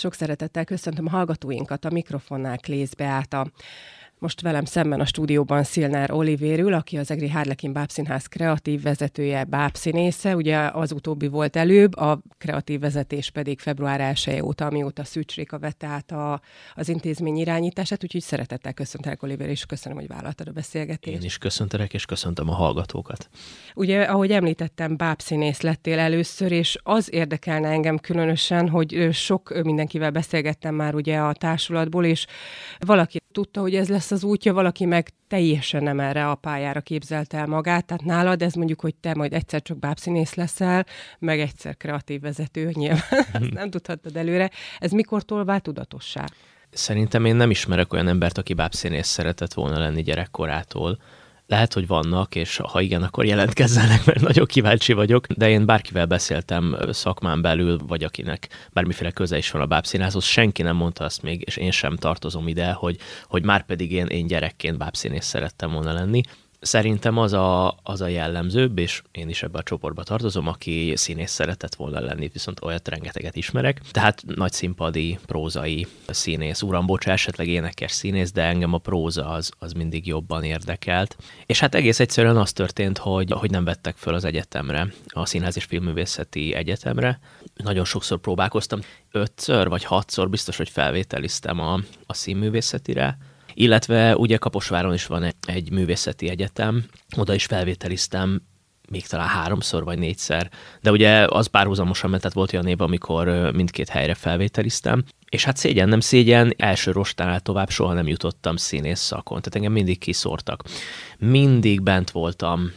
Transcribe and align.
Sok 0.00 0.14
szeretettel 0.14 0.64
köszöntöm 0.64 1.06
a 1.06 1.10
hallgatóinkat 1.10 1.84
a 1.84 1.90
mikrofonnál 1.90 2.58
Klész 2.58 2.94
Beáta. 2.94 3.46
Most 4.20 4.40
velem 4.40 4.64
szemben 4.64 5.00
a 5.00 5.04
stúdióban 5.04 5.62
Szilnár 5.62 6.12
Olivérül, 6.12 6.72
aki 6.72 6.98
az 6.98 7.10
Egri 7.10 7.28
Hárlekin 7.28 7.72
Bábszínház 7.72 8.26
kreatív 8.26 8.82
vezetője, 8.82 9.44
bábszínésze. 9.44 10.36
Ugye 10.36 10.58
az 10.58 10.92
utóbbi 10.92 11.28
volt 11.28 11.56
előbb, 11.56 11.96
a 11.96 12.20
kreatív 12.38 12.80
vezetés 12.80 13.30
pedig 13.30 13.58
február 13.60 14.00
1 14.26 14.40
óta, 14.42 14.66
amióta 14.66 15.04
Szűcsréka 15.04 15.58
vette 15.58 15.86
át 15.86 16.10
a, 16.10 16.40
az 16.74 16.88
intézmény 16.88 17.36
irányítását, 17.36 18.02
úgyhogy 18.02 18.20
szeretettel 18.20 18.72
köszöntelek 18.72 19.22
Oliver, 19.22 19.48
és 19.48 19.66
köszönöm, 19.66 19.98
hogy 19.98 20.06
vállaltad 20.06 20.48
a 20.48 20.52
beszélgetést. 20.52 21.16
Én 21.16 21.24
is 21.24 21.38
köszöntelek, 21.38 21.94
és 21.94 22.04
köszöntöm 22.04 22.48
a 22.48 22.54
hallgatókat. 22.54 23.28
Ugye, 23.74 24.02
ahogy 24.02 24.30
említettem, 24.30 24.96
bábszínész 24.96 25.60
lettél 25.60 25.98
először, 25.98 26.52
és 26.52 26.78
az 26.82 27.12
érdekelne 27.12 27.68
engem 27.68 27.98
különösen, 27.98 28.68
hogy 28.68 29.08
sok 29.12 29.62
mindenkivel 29.62 30.10
beszélgettem 30.10 30.74
már 30.74 30.94
ugye 30.94 31.18
a 31.18 31.32
társulatból, 31.32 32.04
és 32.04 32.26
valaki 32.78 33.18
tudta, 33.32 33.60
hogy 33.60 33.74
ez 33.74 33.88
lesz 33.88 34.10
az 34.10 34.24
útja, 34.24 34.52
valaki 34.52 34.84
meg 34.84 35.10
teljesen 35.28 35.82
nem 35.82 36.00
erre 36.00 36.28
a 36.28 36.34
pályára 36.34 36.80
képzelte 36.80 37.38
el 37.38 37.46
magát. 37.46 37.86
Tehát 37.86 38.04
nálad 38.04 38.42
ez 38.42 38.52
mondjuk, 38.52 38.80
hogy 38.80 38.94
te 38.94 39.14
majd 39.14 39.32
egyszer 39.32 39.62
csak 39.62 39.78
bábszínész 39.78 40.34
leszel, 40.34 40.86
meg 41.18 41.40
egyszer 41.40 41.76
kreatív 41.76 42.20
vezető, 42.20 42.70
nyilván 42.72 43.00
ezt 43.32 43.52
nem 43.52 43.70
tudhattad 43.70 44.16
előre. 44.16 44.50
Ez 44.78 44.90
mikortól 44.90 45.44
vált 45.44 45.62
tudatossá? 45.62 46.24
Szerintem 46.70 47.24
én 47.24 47.36
nem 47.36 47.50
ismerek 47.50 47.92
olyan 47.92 48.08
embert, 48.08 48.38
aki 48.38 48.54
bábszínész 48.54 49.08
szeretett 49.08 49.52
volna 49.52 49.78
lenni 49.78 50.02
gyerekkorától 50.02 50.98
lehet, 51.50 51.72
hogy 51.72 51.86
vannak, 51.86 52.34
és 52.34 52.56
ha 52.56 52.80
igen, 52.80 53.02
akkor 53.02 53.24
jelentkezzenek, 53.24 54.04
mert 54.04 54.20
nagyon 54.20 54.46
kíváncsi 54.46 54.92
vagyok, 54.92 55.26
de 55.26 55.48
én 55.48 55.66
bárkivel 55.66 56.06
beszéltem 56.06 56.76
szakmán 56.90 57.42
belül, 57.42 57.78
vagy 57.86 58.04
akinek 58.04 58.48
bármiféle 58.72 59.10
köze 59.10 59.36
is 59.36 59.50
van 59.50 59.62
a 59.62 59.66
bábszínházhoz, 59.66 60.24
senki 60.24 60.62
nem 60.62 60.76
mondta 60.76 61.04
azt 61.04 61.22
még, 61.22 61.42
és 61.46 61.56
én 61.56 61.70
sem 61.70 61.96
tartozom 61.96 62.48
ide, 62.48 62.72
hogy, 62.72 62.96
hogy 63.24 63.44
már 63.44 63.64
pedig 63.66 63.92
én, 63.92 64.06
én 64.06 64.26
gyerekként 64.26 64.78
bábszínész 64.78 65.26
szerettem 65.26 65.72
volna 65.72 65.92
lenni. 65.92 66.20
Szerintem 66.60 67.18
az 67.18 67.32
a, 67.32 67.78
az 67.82 68.00
a 68.00 68.06
jellemzőbb, 68.06 68.78
és 68.78 69.02
én 69.12 69.28
is 69.28 69.42
ebbe 69.42 69.58
a 69.58 69.62
csoportba 69.62 70.02
tartozom, 70.02 70.46
aki 70.46 70.92
színész 70.96 71.30
szeretett 71.30 71.74
volna 71.74 72.00
lenni, 72.00 72.28
viszont 72.32 72.62
olyat 72.62 72.88
rengeteget 72.88 73.36
ismerek. 73.36 73.80
Tehát 73.90 74.22
nagy 74.26 74.52
színpadi, 74.52 75.18
prózai 75.26 75.86
színész, 76.06 76.62
uram, 76.62 76.86
bocsá, 76.86 77.12
esetleg 77.12 77.48
énekes 77.48 77.92
színész, 77.92 78.32
de 78.32 78.42
engem 78.42 78.72
a 78.72 78.78
próza 78.78 79.28
az, 79.28 79.50
az 79.58 79.72
mindig 79.72 80.06
jobban 80.06 80.42
érdekelt. 80.42 81.16
És 81.46 81.60
hát 81.60 81.74
egész 81.74 82.00
egyszerűen 82.00 82.36
az 82.36 82.52
történt, 82.52 82.98
hogy, 82.98 83.32
hogy 83.32 83.50
nem 83.50 83.64
vettek 83.64 83.96
föl 83.96 84.14
az 84.14 84.24
egyetemre, 84.24 84.92
a 85.06 85.26
Színház 85.26 85.56
és 85.56 85.64
Filmművészeti 85.64 86.54
Egyetemre. 86.54 87.20
Nagyon 87.54 87.84
sokszor 87.84 88.18
próbálkoztam, 88.18 88.80
ötször 89.10 89.68
vagy 89.68 89.84
hatszor 89.84 90.30
biztos, 90.30 90.56
hogy 90.56 90.68
felvételiztem 90.68 91.60
a, 91.60 91.80
a 92.06 92.14
színművészetire, 92.14 93.18
illetve 93.54 94.16
ugye 94.16 94.36
Kaposváron 94.36 94.94
is 94.94 95.06
van 95.06 95.34
egy 95.46 95.70
művészeti 95.70 96.28
egyetem, 96.28 96.84
oda 97.16 97.34
is 97.34 97.44
felvételiztem 97.44 98.42
még 98.90 99.06
talán 99.06 99.26
háromszor 99.26 99.84
vagy 99.84 99.98
négyszer, 99.98 100.50
de 100.80 100.90
ugye 100.90 101.26
az 101.28 101.46
párhuzamosan 101.46 102.10
ment, 102.10 102.22
tehát 102.22 102.36
volt 102.36 102.52
olyan 102.52 102.66
év, 102.66 102.80
amikor 102.80 103.50
mindkét 103.54 103.88
helyre 103.88 104.14
felvételiztem, 104.14 105.04
és 105.28 105.44
hát 105.44 105.56
szégyen, 105.56 105.88
nem 105.88 106.00
szégyen, 106.00 106.54
első 106.56 106.90
rostánál 106.90 107.40
tovább 107.40 107.70
soha 107.70 107.92
nem 107.92 108.06
jutottam 108.06 108.56
színész 108.56 109.00
szakon, 109.00 109.38
tehát 109.38 109.54
engem 109.54 109.72
mindig 109.72 109.98
kiszórtak. 109.98 110.62
Mindig 111.18 111.82
bent 111.82 112.10
voltam 112.10 112.72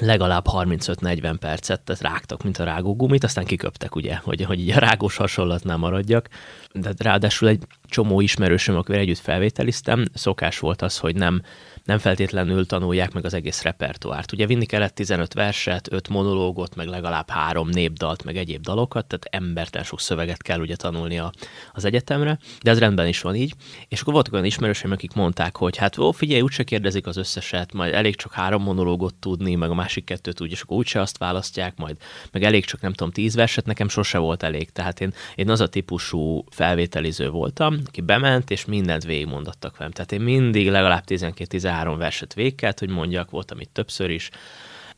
legalább 0.00 0.44
35-40 0.48 1.36
percet, 1.40 1.80
tehát 1.80 2.02
rágtak, 2.02 2.42
mint 2.42 2.58
a 2.58 2.64
rágógumit, 2.64 3.24
aztán 3.24 3.44
kiköptek, 3.44 3.94
ugye, 3.94 4.16
hogy, 4.16 4.42
hogy 4.44 4.60
így 4.60 4.70
a 4.70 4.78
rágós 4.78 5.16
hasonlatnál 5.16 5.76
maradjak. 5.76 6.28
De 6.72 6.92
ráadásul 6.98 7.48
egy 7.48 7.62
csomó 7.84 8.20
ismerősöm, 8.20 8.76
akivel 8.76 9.00
együtt 9.00 9.18
felvételiztem, 9.18 10.04
szokás 10.14 10.58
volt 10.58 10.82
az, 10.82 10.98
hogy 10.98 11.14
nem 11.14 11.42
nem 11.86 11.98
feltétlenül 11.98 12.66
tanulják 12.66 13.12
meg 13.12 13.24
az 13.24 13.34
egész 13.34 13.62
repertoárt. 13.62 14.32
Ugye 14.32 14.46
vinni 14.46 14.64
kellett 14.66 14.94
15 14.94 15.34
verset, 15.34 15.92
5 15.92 16.08
monológot, 16.08 16.74
meg 16.74 16.86
legalább 16.86 17.30
három 17.30 17.68
népdalt, 17.68 18.24
meg 18.24 18.36
egyéb 18.36 18.62
dalokat, 18.62 19.06
tehát 19.06 19.26
emberten 19.30 19.82
sok 19.82 20.00
szöveget 20.00 20.42
kell 20.42 20.60
ugye 20.60 20.76
tanulni 20.76 21.18
a, 21.18 21.32
az 21.72 21.84
egyetemre, 21.84 22.38
de 22.62 22.70
ez 22.70 22.78
rendben 22.78 23.06
is 23.06 23.20
van 23.20 23.34
így. 23.34 23.54
És 23.88 24.00
akkor 24.00 24.12
voltak 24.12 24.32
olyan 24.32 24.44
ismerőseim, 24.44 24.92
akik 24.92 25.12
mondták, 25.12 25.56
hogy 25.56 25.76
hát 25.76 25.98
ó, 25.98 26.12
figyelj, 26.12 26.40
úgyse 26.40 26.64
kérdezik 26.64 27.06
az 27.06 27.16
összeset, 27.16 27.72
majd 27.72 27.94
elég 27.94 28.16
csak 28.16 28.32
három 28.32 28.62
monológot 28.62 29.14
tudni, 29.14 29.54
meg 29.54 29.70
a 29.70 29.74
másik 29.74 30.04
kettőt 30.04 30.40
úgy, 30.40 30.50
és 30.50 30.60
akkor 30.60 30.76
úgyse 30.76 31.00
azt 31.00 31.18
választják, 31.18 31.76
majd 31.76 31.96
meg 32.32 32.42
elég 32.42 32.64
csak 32.64 32.80
nem 32.80 32.92
tudom, 32.92 33.12
tíz 33.12 33.34
verset, 33.34 33.66
nekem 33.66 33.88
sose 33.88 34.18
volt 34.18 34.42
elég. 34.42 34.70
Tehát 34.70 35.00
én, 35.00 35.12
én 35.34 35.50
az 35.50 35.60
a 35.60 35.68
típusú 35.68 36.44
felvételiző 36.50 37.30
voltam, 37.30 37.78
aki 37.86 38.00
bement, 38.00 38.50
és 38.50 38.64
mindent 38.64 39.04
végigmondottak 39.04 39.76
velem. 39.76 39.92
Tehát 39.92 40.12
én 40.12 40.20
mindig 40.20 40.70
legalább 40.70 41.04
12-13 41.06 41.75
három 41.76 41.98
verset 41.98 42.34
végig 42.34 42.54
kellett, 42.54 42.78
hogy 42.78 42.88
mondjak, 42.88 43.30
voltam 43.30 43.60
itt 43.60 43.72
többször 43.72 44.10
is, 44.10 44.30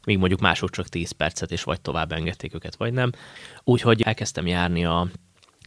míg 0.05 0.19
mondjuk 0.19 0.41
mások 0.41 0.71
csak 0.71 0.89
10 0.89 1.11
percet, 1.11 1.51
és 1.51 1.63
vagy 1.63 1.81
tovább 1.81 2.13
engedték 2.13 2.55
őket, 2.55 2.77
vagy 2.77 2.93
nem. 2.93 3.13
Úgyhogy 3.65 4.03
elkezdtem 4.03 4.47
járni 4.47 4.85
a 4.85 5.09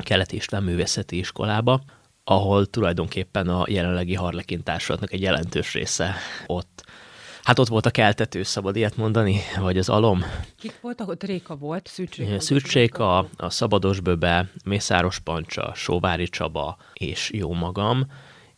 Keleti 0.03 0.35
István 0.35 0.63
Művészeti 0.63 1.17
Iskolába, 1.17 1.81
ahol 2.23 2.65
tulajdonképpen 2.65 3.47
a 3.47 3.65
jelenlegi 3.67 4.13
Harlekin 4.13 4.63
társulatnak 4.63 5.13
egy 5.13 5.21
jelentős 5.21 5.73
része 5.73 6.15
ott 6.45 6.83
Hát 7.43 7.59
ott 7.59 7.67
volt 7.67 7.85
a 7.85 7.91
keltető, 7.91 8.43
szabad 8.43 8.75
ilyet 8.75 8.97
mondani, 8.97 9.39
vagy 9.59 9.77
az 9.77 9.89
alom. 9.89 10.23
Kik 10.59 10.79
voltak? 10.81 11.07
Ott 11.07 11.23
Réka 11.23 11.55
volt, 11.55 11.87
Szűcséka. 11.87 12.39
Szűcséka, 12.39 13.17
a 13.37 13.49
Szabados 13.49 13.99
Böbe, 13.99 14.49
Mészáros 14.65 15.19
Pancsa, 15.19 15.71
Sóvári 15.75 16.27
Csaba 16.27 16.77
és 16.93 17.31
jó 17.33 17.53
magam 17.53 18.05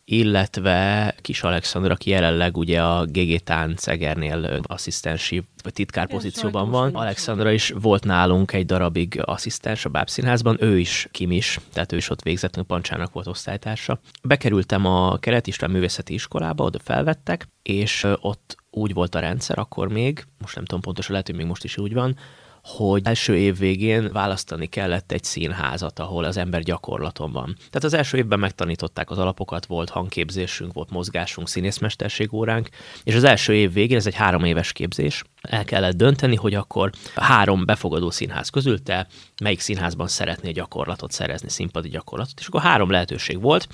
illetve 0.04 1.14
Kis 1.20 1.42
Alexandra, 1.42 1.92
aki 1.92 2.10
jelenleg 2.10 2.56
ugye 2.56 2.82
a 2.82 3.04
GG 3.04 3.38
Tánc 3.38 3.86
Egernél 3.86 4.60
asszisztensi 4.62 5.42
vagy 5.62 5.72
titkár 5.72 6.06
pozícióban 6.06 6.70
van. 6.70 6.94
Alexandra 6.94 7.50
is 7.50 7.72
volt 7.80 8.04
nálunk 8.04 8.52
egy 8.52 8.66
darabig 8.66 9.20
asszisztens 9.24 9.84
a 9.84 9.88
Bábszínházban, 9.88 10.56
ő 10.60 10.78
is 10.78 11.08
Kim 11.10 11.30
is, 11.30 11.58
tehát 11.72 11.92
ő 11.92 11.96
is 11.96 12.10
ott 12.10 12.22
végzett, 12.22 12.62
Pancsának 12.62 13.12
volt 13.12 13.26
osztálytársa. 13.26 14.00
Bekerültem 14.22 14.86
a 14.86 15.18
Kelet 15.18 15.46
István 15.46 15.70
Művészeti 15.70 16.14
Iskolába, 16.14 16.64
oda 16.64 16.78
felvettek, 16.78 17.48
és 17.62 18.06
ott 18.20 18.56
úgy 18.70 18.92
volt 18.92 19.14
a 19.14 19.18
rendszer 19.18 19.58
akkor 19.58 19.88
még, 19.88 20.24
most 20.38 20.54
nem 20.54 20.64
tudom 20.64 20.82
pontosan, 20.82 21.10
lehet, 21.10 21.26
hogy 21.26 21.36
még 21.36 21.46
most 21.46 21.64
is 21.64 21.78
úgy 21.78 21.92
van, 21.92 22.16
hogy 22.64 23.02
első 23.04 23.36
év 23.36 23.58
végén 23.58 24.10
választani 24.12 24.66
kellett 24.66 25.12
egy 25.12 25.24
színházat, 25.24 25.98
ahol 25.98 26.24
az 26.24 26.36
ember 26.36 26.62
gyakorlaton 26.62 27.32
van. 27.32 27.56
Tehát 27.56 27.84
az 27.84 27.94
első 27.94 28.16
évben 28.16 28.38
megtanították 28.38 29.10
az 29.10 29.18
alapokat, 29.18 29.66
volt 29.66 29.90
hangképzésünk, 29.90 30.72
volt 30.72 30.90
mozgásunk, 30.90 31.48
színészmesterség 31.48 32.32
óránk, 32.32 32.68
és 33.04 33.14
az 33.14 33.24
első 33.24 33.54
év 33.54 33.72
végén, 33.72 33.96
ez 33.96 34.06
egy 34.06 34.14
három 34.14 34.44
éves 34.44 34.72
képzés, 34.72 35.24
el 35.40 35.64
kellett 35.64 35.96
dönteni, 35.96 36.36
hogy 36.36 36.54
akkor 36.54 36.90
három 37.14 37.64
befogadó 37.64 38.10
színház 38.10 38.48
közül 38.48 38.82
te 38.82 39.06
melyik 39.42 39.60
színházban 39.60 40.08
szeretnél 40.08 40.52
gyakorlatot 40.52 41.12
szerezni, 41.12 41.48
színpadi 41.48 41.88
gyakorlatot, 41.88 42.40
és 42.40 42.46
akkor 42.46 42.60
három 42.60 42.90
lehetőség 42.90 43.40
volt. 43.40 43.68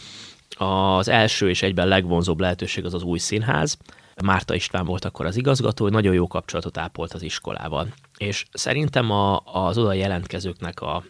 Az 0.57 1.09
első 1.09 1.49
és 1.49 1.63
egyben 1.63 1.89
legvonzóbb 1.89 2.41
lehetőség 2.41 2.85
az 2.85 2.95
az 2.95 3.03
új 3.03 3.19
színház, 3.19 3.79
Márta 4.23 4.55
István 4.55 4.85
volt 4.85 5.05
akkor 5.05 5.27
az 5.27 5.37
igazgató, 5.37 5.89
nagyon 5.89 6.15
jó 6.15 6.27
kapcsolatot 6.27 6.79
ápolt 6.79 7.13
az 7.13 7.23
iskolával. 7.23 7.89
És 8.19 8.47
szerintem 8.53 9.11
a, 9.11 9.43
az 9.45 9.79
oda 9.79 9.93
jelentkezőknek 9.93 10.81
a 10.81 11.05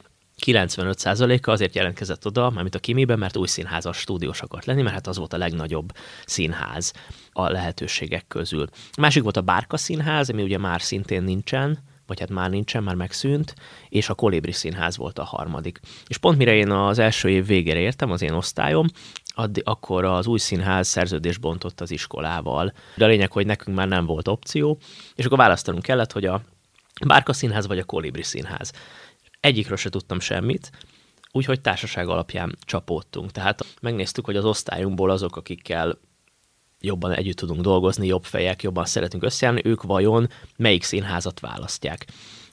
95%-a 0.46 1.50
azért 1.50 1.74
jelentkezett 1.74 2.26
oda, 2.26 2.50
mármint 2.50 2.74
a 2.74 2.78
Kimiben, 2.78 3.18
mert 3.18 3.36
új 3.36 3.46
színházas 3.46 3.96
stúdiós 3.96 4.40
akart 4.40 4.64
lenni, 4.64 4.82
mert 4.82 4.94
hát 4.94 5.06
az 5.06 5.16
volt 5.16 5.32
a 5.32 5.38
legnagyobb 5.38 5.92
színház 6.26 6.92
a 7.32 7.48
lehetőségek 7.50 8.24
közül. 8.28 8.66
A 8.72 9.00
másik 9.00 9.22
volt 9.22 9.36
a 9.36 9.40
Bárka 9.40 9.76
Színház, 9.76 10.30
ami 10.30 10.42
ugye 10.42 10.58
már 10.58 10.82
szintén 10.82 11.22
nincsen, 11.22 11.78
vagy 12.06 12.20
hát 12.20 12.30
már 12.30 12.50
nincsen, 12.50 12.82
már 12.82 12.94
megszűnt, 12.94 13.54
és 13.88 14.08
a 14.08 14.14
Kolibri 14.14 14.52
Színház 14.52 14.96
volt 14.96 15.18
a 15.18 15.24
harmadik. 15.24 15.80
És 16.06 16.18
pont 16.18 16.38
mire 16.38 16.54
én 16.54 16.70
az 16.70 16.98
első 16.98 17.28
év 17.28 17.46
végére 17.46 17.78
értem, 17.78 18.10
az 18.10 18.22
én 18.22 18.32
osztályom, 18.32 18.86
addig, 19.40 19.62
akkor 19.66 20.04
az 20.04 20.26
új 20.26 20.38
színház 20.38 20.88
szerződés 20.88 21.38
bontott 21.38 21.80
az 21.80 21.90
iskolával. 21.90 22.72
De 22.96 23.04
a 23.04 23.08
lényeg, 23.08 23.32
hogy 23.32 23.46
nekünk 23.46 23.76
már 23.76 23.88
nem 23.88 24.06
volt 24.06 24.28
opció, 24.28 24.78
és 25.14 25.24
akkor 25.24 25.38
választanunk 25.38 25.82
kellett, 25.82 26.12
hogy 26.12 26.24
a 26.24 26.42
Bárka 27.06 27.32
Színház 27.32 27.66
vagy 27.66 27.78
a 27.78 27.84
Kolibri 27.84 28.22
Színház. 28.22 28.72
Egyikről 29.40 29.76
se 29.76 29.90
tudtam 29.90 30.20
semmit, 30.20 30.70
úgyhogy 31.32 31.60
társaság 31.60 32.08
alapján 32.08 32.56
csapódtunk. 32.60 33.30
Tehát 33.30 33.64
megnéztük, 33.80 34.24
hogy 34.24 34.36
az 34.36 34.44
osztályunkból 34.44 35.10
azok, 35.10 35.36
akikkel 35.36 35.98
jobban 36.80 37.12
együtt 37.12 37.36
tudunk 37.36 37.60
dolgozni, 37.60 38.06
jobb 38.06 38.24
fejek, 38.24 38.62
jobban 38.62 38.84
szeretünk 38.84 39.22
összejárni, 39.22 39.62
ők 39.64 39.82
vajon 39.82 40.28
melyik 40.56 40.82
színházat 40.82 41.40
választják. 41.40 42.06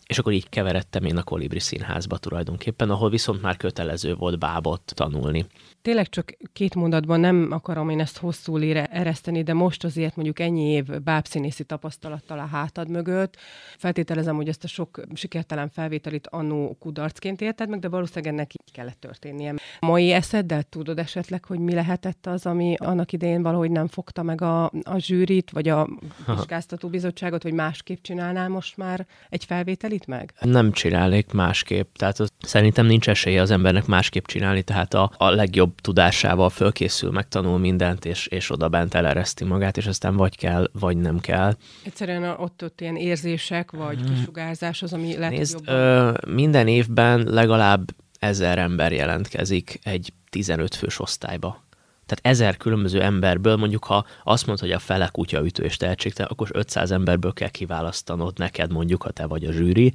És 0.07 0.19
akkor 0.19 0.33
így 0.33 0.49
keveredtem 0.49 1.03
én 1.03 1.17
a 1.17 1.23
Kolibri 1.23 1.59
Színházba 1.59 2.17
tulajdonképpen, 2.17 2.89
ahol 2.89 3.09
viszont 3.09 3.41
már 3.41 3.57
kötelező 3.57 4.15
volt 4.15 4.39
bábot 4.39 4.81
tanulni. 4.95 5.45
Tényleg 5.81 6.09
csak 6.09 6.37
két 6.53 6.75
mondatban 6.75 7.19
nem 7.19 7.47
akarom 7.51 7.89
én 7.89 7.99
ezt 7.99 8.17
hosszú 8.17 8.57
lére 8.57 8.85
ereszteni, 8.85 9.43
de 9.43 9.53
most 9.53 9.83
azért 9.83 10.15
mondjuk 10.15 10.39
ennyi 10.39 10.69
év 10.69 10.85
bábszínészi 10.85 11.63
tapasztalattal 11.63 12.39
a 12.39 12.45
hátad 12.45 12.89
mögött. 12.89 13.37
Feltételezem, 13.77 14.35
hogy 14.35 14.47
ezt 14.47 14.63
a 14.63 14.67
sok 14.67 15.01
sikertelen 15.13 15.69
felvételit 15.69 16.27
annó 16.27 16.75
kudarcként 16.79 17.41
érted 17.41 17.69
meg, 17.69 17.79
de 17.79 17.89
valószínűleg 17.89 18.33
ennek 18.33 18.53
így 18.53 18.73
kellett 18.73 18.99
történnie. 18.99 19.53
Mai 19.79 20.11
eszeddel 20.11 20.63
tudod 20.63 20.99
esetleg, 20.99 21.45
hogy 21.45 21.59
mi 21.59 21.73
lehetett 21.73 22.25
az, 22.25 22.45
ami 22.45 22.75
annak 22.77 23.11
idején 23.11 23.41
valahogy 23.41 23.71
nem 23.71 23.87
fogta 23.87 24.23
meg 24.23 24.41
a, 24.41 24.65
a 24.83 24.97
zsűrit, 24.97 25.51
vagy 25.51 25.67
a 25.67 25.89
vizsgáztató 26.27 26.89
bizottságot, 26.89 27.43
hogy 27.43 27.53
másképp 27.53 28.01
csinálnál 28.01 28.49
most 28.49 28.77
már 28.77 29.07
egy 29.29 29.43
felvételit 29.45 29.96
meg? 30.05 30.33
Nem 30.39 30.71
csinálnék 30.71 31.31
másképp. 31.31 31.95
Tehát 31.95 32.19
az, 32.19 32.29
szerintem 32.39 32.85
nincs 32.85 33.09
esélye 33.09 33.41
az 33.41 33.51
embernek 33.51 33.85
másképp 33.85 34.25
csinálni, 34.25 34.61
tehát 34.61 34.93
a, 34.93 35.11
a 35.17 35.29
legjobb 35.29 35.81
tudásával 35.81 36.49
fölkészül, 36.49 37.11
megtanul 37.11 37.57
mindent, 37.57 38.05
és, 38.05 38.27
és 38.27 38.51
oda 38.51 38.69
bent 38.69 38.93
elereszti 38.93 39.43
magát, 39.43 39.77
és 39.77 39.85
aztán 39.85 40.15
vagy 40.15 40.37
kell, 40.37 40.69
vagy 40.79 40.97
nem 40.97 41.19
kell. 41.19 41.55
Egyszerűen 41.85 42.23
ott, 42.23 42.63
ott 42.63 42.81
ilyen 42.81 42.95
érzések, 42.95 43.71
vagy 43.71 43.99
hmm. 43.99 44.13
kisugárzás 44.15 44.81
az, 44.81 44.93
ami 44.93 45.17
lehet, 45.17 45.37
Nézd, 45.37 45.53
jobban... 45.53 45.75
ö, 45.75 46.13
minden 46.27 46.67
évben 46.67 47.23
legalább 47.23 47.91
ezer 48.19 48.57
ember 48.57 48.91
jelentkezik 48.91 49.79
egy 49.83 50.13
15 50.29 50.75
fős 50.75 50.99
osztályba. 50.99 51.65
Tehát 52.07 52.37
ezer 52.37 52.57
különböző 52.57 53.01
emberből, 53.01 53.55
mondjuk 53.55 53.83
ha 53.83 54.05
azt 54.23 54.45
mondod, 54.45 54.65
hogy 54.65 54.73
a 54.73 54.79
fele 54.79 55.07
kutyaütő 55.07 55.63
és 55.63 55.77
tehetségtelen, 55.77 56.31
akkor 56.31 56.47
500 56.51 56.91
emberből 56.91 57.33
kell 57.33 57.49
kiválasztanod 57.49 58.37
neked 58.37 58.71
mondjuk, 58.71 59.03
ha 59.03 59.11
te 59.11 59.25
vagy 59.25 59.45
a 59.45 59.51
zsűri, 59.51 59.93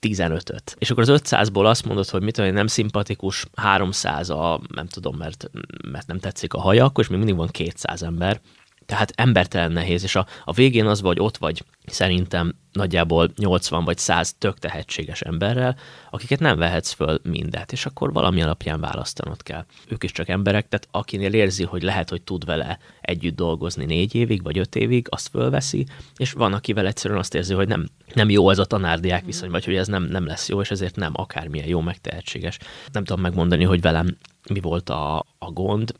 15-öt. 0.00 0.76
És 0.78 0.90
akkor 0.90 1.10
az 1.10 1.20
500-ból 1.22 1.64
azt 1.64 1.84
mondod, 1.84 2.08
hogy 2.08 2.22
mit 2.22 2.34
tudom, 2.34 2.54
nem 2.54 2.66
szimpatikus, 2.66 3.46
300 3.54 4.30
a, 4.30 4.60
nem 4.74 4.86
tudom, 4.86 5.16
mert, 5.16 5.50
mert 5.90 6.06
nem 6.06 6.18
tetszik 6.18 6.54
a 6.54 6.60
haja, 6.60 6.84
akkor 6.84 7.04
és 7.04 7.10
még 7.10 7.18
mindig 7.18 7.36
van 7.36 7.48
200 7.48 8.02
ember, 8.02 8.40
tehát 8.86 9.12
embertelen 9.14 9.72
nehéz, 9.72 10.02
és 10.02 10.14
a, 10.14 10.26
a 10.44 10.52
végén 10.52 10.86
az 10.86 11.00
vagy 11.00 11.20
ott 11.20 11.36
vagy 11.36 11.64
szerintem 11.86 12.54
nagyjából 12.72 13.32
80 13.36 13.84
vagy 13.84 13.98
100 13.98 14.34
tök 14.38 14.58
tehetséges 14.58 15.20
emberrel, 15.20 15.76
akiket 16.10 16.40
nem 16.40 16.58
vehetsz 16.58 16.92
föl 16.92 17.20
mindet, 17.22 17.72
és 17.72 17.86
akkor 17.86 18.12
valami 18.12 18.42
alapján 18.42 18.80
választanod 18.80 19.42
kell. 19.42 19.64
Ők 19.88 20.04
is 20.04 20.12
csak 20.12 20.28
emberek, 20.28 20.68
tehát 20.68 20.88
akinél 20.90 21.32
érzi, 21.32 21.64
hogy 21.64 21.82
lehet, 21.82 22.10
hogy 22.10 22.22
tud 22.22 22.44
vele 22.44 22.78
együtt 23.00 23.36
dolgozni 23.36 23.84
négy 23.84 24.14
évig 24.14 24.42
vagy 24.42 24.58
öt 24.58 24.74
évig, 24.74 25.06
azt 25.10 25.28
fölveszi, 25.28 25.86
és 26.16 26.32
van, 26.32 26.52
akivel 26.52 26.86
egyszerűen 26.86 27.20
azt 27.20 27.34
érzi, 27.34 27.54
hogy 27.54 27.68
nem, 27.68 27.88
nem 28.14 28.30
jó 28.30 28.50
ez 28.50 28.58
a 28.58 28.64
tanárdiák 28.64 29.24
viszony, 29.24 29.50
vagy 29.50 29.64
hogy 29.64 29.76
ez 29.76 29.86
nem, 29.86 30.02
nem 30.02 30.26
lesz 30.26 30.48
jó, 30.48 30.60
és 30.60 30.70
ezért 30.70 30.96
nem 30.96 31.12
akármilyen 31.14 31.68
jó, 31.68 31.80
meg 31.80 31.98
tehetséges. 32.00 32.58
Nem 32.92 33.04
tudom 33.04 33.22
megmondani, 33.22 33.64
hogy 33.64 33.80
velem 33.80 34.16
mi 34.48 34.60
volt 34.60 34.90
a, 34.90 35.18
a 35.38 35.50
gond, 35.50 35.94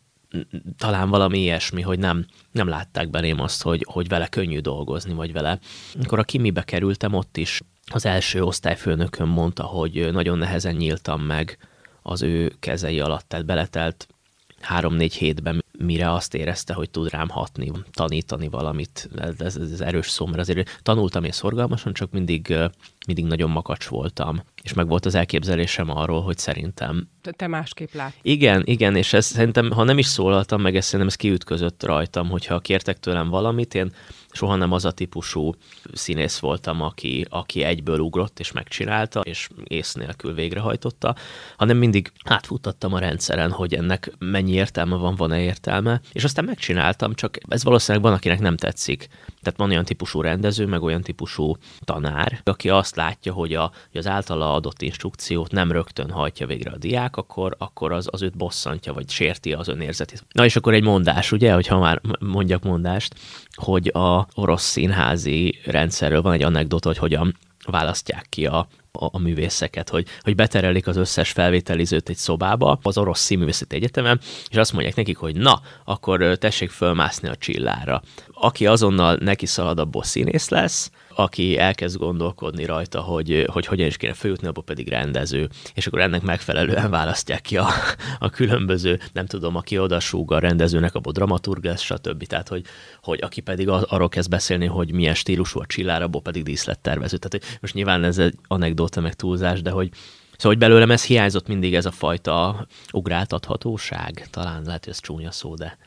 talán 0.78 1.08
valami 1.08 1.38
ilyesmi, 1.38 1.82
hogy 1.82 1.98
nem, 1.98 2.26
nem 2.52 2.68
látták 2.68 3.10
belém 3.10 3.40
azt, 3.40 3.62
hogy, 3.62 3.86
hogy 3.90 4.08
vele 4.08 4.26
könnyű 4.26 4.58
dolgozni, 4.58 5.12
vagy 5.12 5.32
vele. 5.32 5.58
Amikor 5.94 6.18
a 6.18 6.24
kimibe 6.24 6.62
kerültem, 6.62 7.14
ott 7.14 7.36
is 7.36 7.60
az 7.92 8.06
első 8.06 8.42
osztályfőnökön 8.42 9.28
mondta, 9.28 9.62
hogy 9.62 10.08
nagyon 10.12 10.38
nehezen 10.38 10.74
nyíltam 10.74 11.22
meg 11.22 11.58
az 12.02 12.22
ő 12.22 12.52
kezei 12.60 13.00
alatt, 13.00 13.28
tehát 13.28 13.46
beletelt 13.46 14.08
három-négy 14.60 15.14
hétben, 15.14 15.64
mire 15.78 16.12
azt 16.12 16.34
érezte, 16.34 16.74
hogy 16.74 16.90
tud 16.90 17.10
rám 17.10 17.28
hatni, 17.28 17.72
tanítani 17.92 18.48
valamit. 18.48 19.08
Ez, 19.16 19.34
ez, 19.38 19.56
ez 19.56 19.80
erős 19.80 20.10
szó, 20.10 20.26
mert 20.26 20.38
azért 20.38 20.80
tanultam 20.82 21.24
és 21.24 21.34
szorgalmasan, 21.34 21.92
csak 21.92 22.10
mindig, 22.10 22.54
mindig 23.06 23.24
nagyon 23.24 23.50
makacs 23.50 23.86
voltam. 23.86 24.42
És 24.62 24.72
meg 24.72 24.88
volt 24.88 25.06
az 25.06 25.14
elképzelésem 25.14 25.90
arról, 25.90 26.22
hogy 26.22 26.38
szerintem... 26.38 27.08
Te, 27.22 27.30
te 27.30 27.46
másképp 27.46 27.94
lát. 27.94 28.14
Igen, 28.22 28.62
igen, 28.64 28.96
és 28.96 29.12
ez 29.12 29.26
szerintem, 29.26 29.70
ha 29.70 29.84
nem 29.84 29.98
is 29.98 30.06
szólaltam 30.06 30.60
meg, 30.60 30.76
ez 30.76 30.84
szerintem 30.84 31.08
ez 31.08 31.14
kiütközött 31.14 31.82
rajtam, 31.82 32.28
hogyha 32.28 32.60
kértek 32.60 32.98
tőlem 32.98 33.28
valamit, 33.28 33.74
én 33.74 33.92
soha 34.36 34.56
nem 34.56 34.72
az 34.72 34.84
a 34.84 34.90
típusú 34.90 35.54
színész 35.92 36.38
voltam, 36.38 36.80
aki, 36.82 37.26
aki 37.30 37.62
egyből 37.62 37.98
ugrott 37.98 38.40
és 38.40 38.52
megcsinálta, 38.52 39.20
és 39.20 39.48
ész 39.64 39.94
nélkül 39.94 40.34
végrehajtotta, 40.34 41.16
hanem 41.56 41.76
mindig 41.76 42.12
átfuttattam 42.24 42.92
a 42.92 42.98
rendszeren, 42.98 43.50
hogy 43.50 43.74
ennek 43.74 44.12
mennyi 44.18 44.52
értelme 44.52 44.96
van, 44.96 45.14
van-e 45.14 45.40
értelme, 45.40 46.00
és 46.12 46.24
aztán 46.24 46.44
megcsináltam, 46.44 47.14
csak 47.14 47.38
ez 47.48 47.64
valószínűleg 47.64 48.06
van, 48.06 48.16
akinek 48.16 48.40
nem 48.40 48.56
tetszik. 48.56 49.08
Tehát 49.42 49.58
van 49.58 49.70
olyan 49.70 49.84
típusú 49.84 50.20
rendező, 50.20 50.66
meg 50.66 50.82
olyan 50.82 51.02
típusú 51.02 51.56
tanár, 51.84 52.40
aki 52.44 52.68
azt 52.68 52.96
látja, 52.96 53.32
hogy, 53.32 53.54
a, 53.54 53.72
hogy 53.90 54.00
az 54.00 54.06
általa 54.06 54.54
adott 54.54 54.82
instrukciót 54.82 55.52
nem 55.52 55.72
rögtön 55.72 56.10
hajtja 56.10 56.46
végre 56.46 56.70
a 56.70 56.76
diák, 56.76 57.16
akkor, 57.16 57.54
akkor 57.58 57.92
az, 57.92 58.08
az 58.10 58.22
őt 58.22 58.36
bosszantja, 58.36 58.92
vagy 58.92 59.10
sérti 59.10 59.52
az 59.52 59.68
önérzetét. 59.68 60.24
Na 60.32 60.44
és 60.44 60.56
akkor 60.56 60.74
egy 60.74 60.82
mondás, 60.82 61.32
ugye, 61.32 61.52
hogyha 61.52 61.78
már 61.78 62.00
mondjak 62.20 62.62
mondást, 62.62 63.14
hogy 63.56 63.86
a 63.86 64.26
orosz 64.34 64.64
színházi 64.64 65.60
rendszerről 65.64 66.22
van 66.22 66.32
egy 66.32 66.42
anekdota, 66.42 66.88
hogy 66.88 66.98
hogyan 66.98 67.36
választják 67.66 68.26
ki 68.28 68.46
a, 68.46 68.58
a, 68.92 69.08
a 69.12 69.18
művészeket, 69.18 69.88
hogy, 69.88 70.06
hogy 70.20 70.34
beterelik 70.34 70.86
az 70.86 70.96
összes 70.96 71.30
felvételizőt 71.30 72.08
egy 72.08 72.16
szobába 72.16 72.78
az 72.82 72.98
orosz 72.98 73.20
színművészeti 73.20 73.76
egyetemen, 73.76 74.20
és 74.50 74.56
azt 74.56 74.72
mondják 74.72 74.96
nekik, 74.96 75.16
hogy 75.16 75.36
na, 75.36 75.60
akkor 75.84 76.36
tessék 76.38 76.70
fölmászni 76.70 77.28
a 77.28 77.36
csillára. 77.36 78.02
Aki 78.32 78.66
azonnal 78.66 79.16
neki 79.20 79.46
szalad, 79.46 79.78
abból 79.78 80.02
színész 80.02 80.48
lesz, 80.48 80.90
aki 81.18 81.58
elkezd 81.58 81.96
gondolkodni 81.96 82.64
rajta, 82.64 83.00
hogy, 83.00 83.46
hogy 83.52 83.66
hogyan 83.66 83.86
is 83.86 83.96
kéne 83.96 84.12
főjutni, 84.12 84.46
abból 84.46 84.62
pedig 84.62 84.88
rendező, 84.88 85.48
és 85.74 85.86
akkor 85.86 86.00
ennek 86.00 86.22
megfelelően 86.22 86.90
választják 86.90 87.40
ki 87.40 87.56
a, 87.56 87.66
a 88.18 88.30
különböző, 88.30 89.00
nem 89.12 89.26
tudom, 89.26 89.56
aki 89.56 89.78
oda 89.78 90.00
súg 90.00 90.32
a 90.32 90.38
rendezőnek, 90.38 90.94
abból 90.94 91.12
dramaturg 91.12 91.64
lesz, 91.64 91.82
stb. 91.82 92.24
Tehát, 92.24 92.48
hogy, 92.48 92.64
hogy 93.02 93.18
aki 93.22 93.40
pedig 93.40 93.68
arról 93.68 94.08
kezd 94.08 94.30
beszélni, 94.30 94.66
hogy 94.66 94.92
milyen 94.92 95.14
stílusú 95.14 95.60
a 95.60 95.66
csillár, 95.66 96.02
abból 96.02 96.22
pedig 96.22 96.42
díszlettervező. 96.42 97.16
Tehát 97.16 97.44
hogy 97.44 97.58
most 97.60 97.74
nyilván 97.74 98.04
ez 98.04 98.18
egy 98.18 98.34
anekdóta, 98.46 99.00
meg 99.00 99.14
túlzás, 99.14 99.62
de 99.62 99.70
hogy, 99.70 99.90
Szóval, 100.36 100.56
hogy 100.56 100.68
belőlem 100.68 100.90
ez 100.90 101.04
hiányzott 101.04 101.46
mindig 101.46 101.74
ez 101.74 101.86
a 101.86 101.90
fajta 101.90 102.66
ugráltathatóság. 102.92 104.28
Talán 104.30 104.62
lehet, 104.64 104.84
hogy 104.84 104.92
ez 104.92 105.00
csúnya 105.00 105.30
szó, 105.30 105.54
de, 105.54 105.78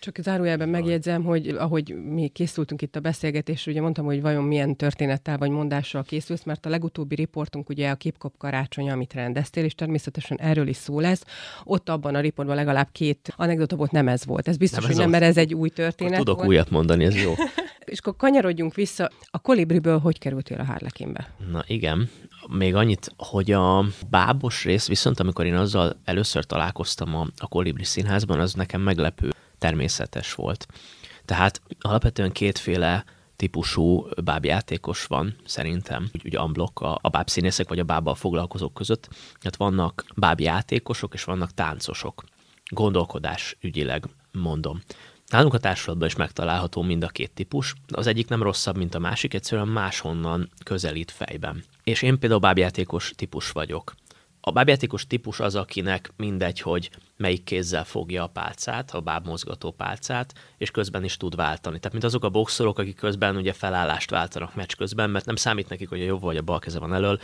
csak 0.00 0.16
zárójelben 0.22 0.68
megjegyzem, 0.68 1.24
hogy 1.24 1.48
ahogy 1.48 1.96
mi 2.04 2.28
készültünk 2.28 2.82
itt 2.82 2.96
a 2.96 3.00
beszélgetésre, 3.00 3.70
ugye 3.70 3.80
mondtam, 3.80 4.04
hogy 4.04 4.20
vajon 4.20 4.44
milyen 4.44 4.76
történettel 4.76 5.38
vagy 5.38 5.50
mondással 5.50 6.02
készülsz, 6.02 6.42
mert 6.44 6.66
a 6.66 6.68
legutóbbi 6.68 7.14
riportunk 7.14 7.68
ugye 7.68 7.90
a 7.90 7.94
Képkop 7.94 8.36
karácsony, 8.38 8.90
amit 8.90 9.12
rendeztél, 9.12 9.64
és 9.64 9.74
természetesen 9.74 10.40
erről 10.40 10.68
is 10.68 10.76
szó 10.76 11.00
lesz. 11.00 11.24
Ott 11.64 11.88
abban 11.88 12.14
a 12.14 12.20
riportban 12.20 12.56
legalább 12.56 12.88
két 12.92 13.32
anekdota 13.36 13.76
volt, 13.76 13.90
nem 13.90 14.08
ez 14.08 14.26
volt. 14.26 14.48
Ez 14.48 14.56
biztos, 14.56 14.80
nem 14.80 14.90
ez 14.90 14.96
hogy 14.96 15.04
nem, 15.04 15.20
mert 15.20 15.30
ez 15.30 15.36
egy 15.36 15.54
új 15.54 15.68
történet 15.68 16.18
Tudok 16.18 16.36
volt. 16.36 16.48
újat 16.48 16.70
mondani, 16.70 17.04
ez 17.04 17.22
jó. 17.22 17.34
és 17.84 17.98
akkor 17.98 18.16
kanyarodjunk 18.16 18.74
vissza. 18.74 19.10
A 19.30 19.38
kolibriből 19.38 19.98
hogy 19.98 20.18
kerültél 20.18 20.58
a 20.60 20.64
Harlekinbe? 20.64 21.34
Na 21.50 21.64
igen, 21.66 22.08
még 22.48 22.74
annyit, 22.74 23.12
hogy 23.16 23.52
a 23.52 23.84
bábos 24.10 24.64
rész 24.64 24.88
viszont, 24.88 25.20
amikor 25.20 25.44
én 25.44 25.54
azzal 25.54 25.96
először 26.04 26.44
találkoztam 26.44 27.14
a, 27.14 27.26
a 27.36 27.46
Kolibri 27.46 27.84
színházban, 27.84 28.40
az 28.40 28.54
nekem 28.54 28.80
meglepő 28.80 29.30
természetes 29.60 30.34
volt. 30.34 30.66
Tehát 31.24 31.60
alapvetően 31.80 32.32
kétféle 32.32 33.04
típusú 33.36 34.08
bábjátékos 34.24 35.06
van, 35.06 35.36
szerintem, 35.44 36.10
úgy, 36.12 36.22
úgy 36.24 36.36
unblock 36.36 36.80
a, 36.80 36.98
a 37.02 37.08
bábszínészek 37.08 37.68
vagy 37.68 37.78
a 37.78 37.84
bábbal 37.84 38.14
foglalkozók 38.14 38.74
között. 38.74 39.08
Tehát 39.10 39.56
vannak 39.56 40.04
bábjátékosok 40.14 41.14
és 41.14 41.24
vannak 41.24 41.54
táncosok. 41.54 42.24
Gondolkodás 42.70 43.56
ügyileg 43.60 44.04
mondom. 44.32 44.80
Nálunk 45.26 45.54
a 45.54 45.58
társulatban 45.58 46.08
is 46.08 46.16
megtalálható 46.16 46.82
mind 46.82 47.04
a 47.04 47.08
két 47.08 47.30
típus. 47.30 47.74
Az 47.88 48.06
egyik 48.06 48.28
nem 48.28 48.42
rosszabb, 48.42 48.76
mint 48.76 48.94
a 48.94 48.98
másik, 48.98 49.34
egyszerűen 49.34 49.68
máshonnan 49.68 50.50
közelít 50.64 51.10
fejben. 51.10 51.64
És 51.84 52.02
én 52.02 52.18
például 52.18 52.40
bábjátékos 52.40 53.12
típus 53.16 53.50
vagyok. 53.50 53.94
A 54.40 54.50
bábjátékos 54.50 55.06
típus 55.06 55.40
az, 55.40 55.54
akinek 55.54 56.12
mindegy, 56.16 56.60
hogy 56.60 56.90
melyik 57.16 57.44
kézzel 57.44 57.84
fogja 57.84 58.22
a 58.22 58.26
pálcát, 58.26 58.90
a 58.90 59.00
bábmozgató 59.00 59.70
pálcát, 59.70 60.34
és 60.58 60.70
közben 60.70 61.04
is 61.04 61.16
tud 61.16 61.36
váltani. 61.36 61.76
Tehát 61.76 61.92
mint 61.92 62.04
azok 62.04 62.24
a 62.24 62.28
boxolók, 62.28 62.78
akik 62.78 62.96
közben 62.96 63.36
ugye 63.36 63.52
felállást 63.52 64.10
váltanak 64.10 64.54
meccs 64.54 64.74
közben, 64.76 65.10
mert 65.10 65.24
nem 65.24 65.36
számít 65.36 65.68
nekik, 65.68 65.88
hogy 65.88 66.00
a 66.00 66.04
jobb 66.04 66.20
vagy 66.20 66.36
a 66.36 66.42
bal 66.42 66.58
keze 66.58 66.78
van 66.78 66.94
elől, 66.94 67.20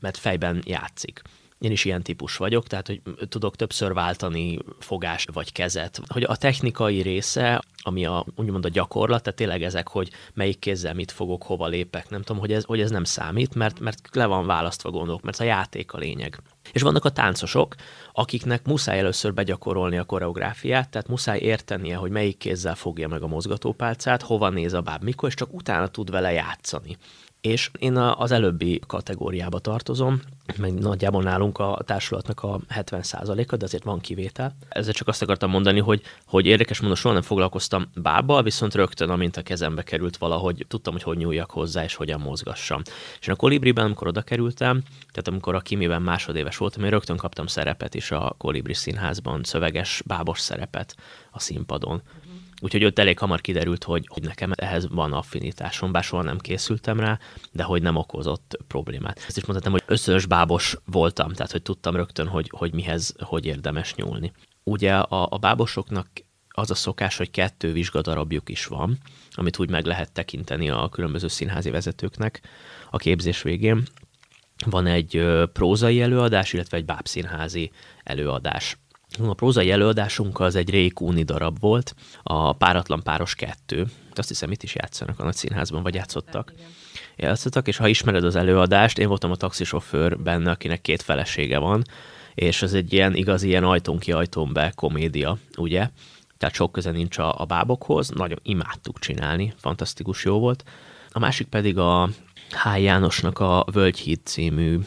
mert 0.00 0.16
fejben 0.16 0.62
játszik. 0.66 1.22
Én 1.58 1.70
is 1.70 1.84
ilyen 1.84 2.02
típus 2.02 2.36
vagyok, 2.36 2.66
tehát 2.66 2.86
hogy 2.86 3.00
tudok 3.28 3.56
többször 3.56 3.92
váltani 3.92 4.58
fogást 4.78 5.32
vagy 5.32 5.52
kezet. 5.52 6.00
Hogy 6.08 6.22
a 6.22 6.36
technikai 6.36 7.00
része, 7.00 7.62
ami 7.82 8.06
a, 8.06 8.24
úgymond 8.36 8.64
a 8.64 8.68
gyakorlat, 8.68 9.22
tehát 9.22 9.38
tényleg 9.38 9.62
ezek, 9.62 9.88
hogy 9.88 10.10
melyik 10.34 10.58
kézzel 10.58 10.94
mit 10.94 11.10
fogok, 11.10 11.42
hova 11.42 11.66
lépek, 11.66 12.08
nem 12.08 12.22
tudom, 12.22 12.40
hogy 12.40 12.52
ez, 12.52 12.64
hogy 12.64 12.80
ez 12.80 12.90
nem 12.90 13.04
számít, 13.04 13.54
mert, 13.54 13.80
mert 13.80 14.08
le 14.12 14.26
van 14.26 14.46
választva 14.46 14.90
gondolok, 14.90 15.22
mert 15.22 15.40
a 15.40 15.44
játék 15.44 15.92
a 15.92 15.98
lényeg. 15.98 16.40
És 16.72 16.82
vannak 16.82 17.04
a 17.04 17.10
táncosok, 17.10 17.74
akiknek 18.12 18.66
muszáj 18.66 18.98
először 18.98 19.34
begyakorolni 19.34 19.98
a 19.98 20.04
koreográfiát, 20.04 20.90
tehát 20.90 21.08
muszáj 21.08 21.38
értenie, 21.38 21.96
hogy 21.96 22.10
melyik 22.10 22.38
kézzel 22.38 22.74
fogja 22.74 23.08
meg 23.08 23.22
a 23.22 23.26
mozgatópálcát, 23.26 24.22
hova 24.22 24.48
néz 24.48 24.72
a 24.72 24.80
báb, 24.80 25.02
mikor, 25.02 25.28
és 25.28 25.34
csak 25.34 25.54
utána 25.54 25.88
tud 25.88 26.10
vele 26.10 26.32
játszani. 26.32 26.96
És 27.40 27.70
én 27.78 27.96
az 27.96 28.30
előbbi 28.30 28.80
kategóriába 28.86 29.58
tartozom, 29.58 30.20
meg 30.56 30.74
nagyjából 30.74 31.22
nálunk 31.22 31.58
a 31.58 31.82
társulatnak 31.84 32.42
a 32.42 32.60
70%-a, 32.74 33.56
de 33.56 33.64
azért 33.64 33.84
van 33.84 34.00
kivétel. 34.00 34.56
Ezzel 34.68 34.92
csak 34.92 35.08
azt 35.08 35.22
akartam 35.22 35.50
mondani, 35.50 35.80
hogy, 35.80 36.02
hogy 36.26 36.46
érdekes 36.46 36.78
mondom, 36.78 36.98
soha 36.98 37.14
nem 37.14 37.22
foglalkoztam 37.22 37.90
bábbal, 37.94 38.42
viszont 38.42 38.74
rögtön, 38.74 39.10
amint 39.10 39.36
a 39.36 39.42
kezembe 39.42 39.82
került 39.82 40.16
valahogy, 40.16 40.64
tudtam, 40.68 40.92
hogy 40.92 41.02
hogy 41.02 41.16
nyúljak 41.16 41.50
hozzá, 41.50 41.84
és 41.84 41.94
hogyan 41.94 42.20
mozgassam. 42.20 42.82
És 43.20 43.28
a 43.28 43.36
Kolibriben, 43.36 43.84
amikor 43.84 44.06
oda 44.06 44.22
kerültem, 44.22 44.82
tehát 45.10 45.28
amikor 45.28 45.54
a 45.54 45.60
Kimiben 45.60 46.02
másodéves 46.02 46.56
voltam, 46.56 46.84
én 46.84 46.90
rögtön 46.90 47.16
kaptam 47.16 47.46
szerepet 47.46 47.94
is 47.94 48.10
a 48.10 48.34
Kolibri 48.38 48.74
színházban, 48.74 49.40
szöveges, 49.44 50.02
bábos 50.06 50.40
szerepet 50.40 50.96
a 51.30 51.40
színpadon. 51.40 52.02
Úgyhogy 52.60 52.84
ott 52.84 52.98
elég 52.98 53.18
hamar 53.18 53.40
kiderült, 53.40 53.84
hogy, 53.84 54.06
hogy 54.08 54.22
nekem 54.22 54.52
ehhez 54.54 54.88
van 54.88 55.12
affinitásom, 55.12 55.92
bár 55.92 56.04
soha 56.04 56.22
nem 56.22 56.38
készültem 56.38 57.00
rá, 57.00 57.18
de 57.52 57.62
hogy 57.62 57.82
nem 57.82 57.96
okozott 57.96 58.58
problémát. 58.66 59.24
Ezt 59.26 59.36
is 59.36 59.44
mondhatom, 59.44 59.72
hogy 59.72 59.82
összönös 59.86 60.26
bábos 60.26 60.76
voltam, 60.84 61.32
tehát 61.32 61.52
hogy 61.52 61.62
tudtam 61.62 61.96
rögtön, 61.96 62.26
hogy, 62.26 62.50
hogy 62.56 62.74
mihez, 62.74 63.14
hogy 63.18 63.46
érdemes 63.46 63.94
nyúlni. 63.94 64.32
Ugye 64.62 64.94
a, 64.94 65.28
a 65.30 65.38
bábosoknak 65.38 66.08
az 66.48 66.70
a 66.70 66.74
szokás, 66.74 67.16
hogy 67.16 67.30
kettő 67.30 67.72
vizsgadarabjuk 67.72 68.48
is 68.48 68.66
van, 68.66 68.98
amit 69.30 69.58
úgy 69.58 69.70
meg 69.70 69.84
lehet 69.84 70.12
tekinteni 70.12 70.70
a 70.70 70.88
különböző 70.88 71.28
színházi 71.28 71.70
vezetőknek 71.70 72.40
a 72.90 72.96
képzés 72.96 73.42
végén. 73.42 73.82
Van 74.66 74.86
egy 74.86 75.26
prózai 75.52 76.00
előadás, 76.00 76.52
illetve 76.52 76.76
egy 76.76 76.84
bábszínházi 76.84 77.70
előadás. 78.04 78.78
A 79.22 79.34
prózai 79.34 79.70
előadásunk 79.70 80.40
az 80.40 80.54
egy 80.54 80.70
Rékúni 80.70 81.22
darab 81.22 81.58
volt, 81.60 81.94
a 82.22 82.52
Páratlan 82.52 83.02
Páros 83.02 83.34
kettő. 83.34 83.86
Azt 84.14 84.28
hiszem, 84.28 84.50
itt 84.50 84.62
is 84.62 84.74
játszanak 84.74 85.20
a 85.20 85.24
nagy 85.24 85.34
színházban, 85.34 85.82
vagy 85.82 85.94
játszottak. 85.94 86.52
Játszottak, 87.16 87.68
és 87.68 87.76
ha 87.76 87.88
ismered 87.88 88.24
az 88.24 88.36
előadást, 88.36 88.98
én 88.98 89.08
voltam 89.08 89.30
a 89.30 89.36
taxisofőr 89.36 90.18
benne, 90.18 90.50
akinek 90.50 90.80
két 90.80 91.02
felesége 91.02 91.58
van, 91.58 91.84
és 92.34 92.62
ez 92.62 92.72
egy 92.72 92.92
ilyen 92.92 93.14
igazi 93.14 93.48
ilyen 93.48 93.64
ajtón 93.64 93.98
ki, 93.98 94.12
ajtón 94.12 94.52
be 94.52 94.72
komédia, 94.74 95.38
ugye? 95.56 95.88
Tehát 96.38 96.54
sok 96.54 96.72
köze 96.72 96.90
nincs 96.90 97.18
a, 97.18 97.40
a 97.40 97.44
bábokhoz, 97.44 98.08
nagyon 98.08 98.38
imádtuk 98.42 98.98
csinálni, 98.98 99.54
fantasztikus 99.56 100.24
jó 100.24 100.38
volt. 100.38 100.64
A 101.10 101.18
másik 101.18 101.46
pedig 101.46 101.78
a 101.78 102.08
H. 102.50 102.80
Jánosnak 102.82 103.38
a 103.38 103.66
Völgyhíd 103.72 104.20
című 104.24 104.78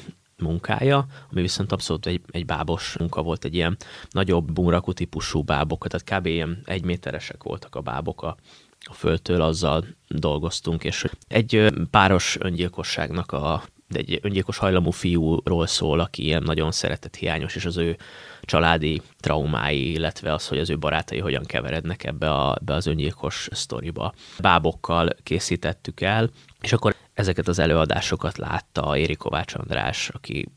munkája, 0.41 1.05
ami 1.31 1.41
viszont 1.41 1.71
abszolút 1.71 2.05
egy, 2.05 2.21
egy 2.31 2.45
bábos 2.45 2.97
munka 2.97 3.21
volt, 3.21 3.45
egy 3.45 3.55
ilyen 3.55 3.77
nagyobb 4.09 4.51
bumrakú 4.51 4.91
típusú 4.93 5.41
bábok, 5.41 5.87
tehát 5.87 6.19
kb. 6.19 6.25
ilyen 6.25 6.61
egyméteresek 6.65 7.43
voltak 7.43 7.75
a 7.75 7.81
bábok 7.81 8.23
a, 8.23 8.35
a 8.79 8.93
földtől, 8.93 9.41
azzal 9.41 9.85
dolgoztunk, 10.07 10.83
és 10.83 11.05
egy 11.27 11.73
páros 11.91 12.37
öngyilkosságnak 12.39 13.31
a 13.31 13.63
de 13.91 13.99
egy 13.99 14.19
öngyilkos 14.21 14.57
hajlamú 14.57 14.91
fiúról 14.91 15.67
szól, 15.67 15.99
aki 15.99 16.23
ilyen 16.23 16.43
nagyon 16.43 16.71
szeretett 16.71 17.15
hiányos, 17.15 17.55
és 17.55 17.65
az 17.65 17.77
ő 17.77 17.97
családi 18.41 19.01
traumái, 19.19 19.91
illetve 19.91 20.33
az, 20.33 20.47
hogy 20.47 20.57
az 20.57 20.69
ő 20.69 20.77
barátai 20.77 21.19
hogyan 21.19 21.43
keverednek 21.43 22.03
ebbe, 22.03 22.31
a, 22.33 22.55
ebbe 22.59 22.73
az 22.73 22.85
öngyilkos 22.85 23.47
sztoriba. 23.51 24.13
Bábokkal 24.39 25.09
készítettük 25.23 26.01
el, 26.01 26.29
és 26.61 26.73
akkor 26.73 26.95
ezeket 27.21 27.47
az 27.47 27.59
előadásokat 27.59 28.37
látta 28.37 28.97
Éri 28.97 29.15
Kovács 29.15 29.53
András, 29.53 30.09
aki 30.09 30.47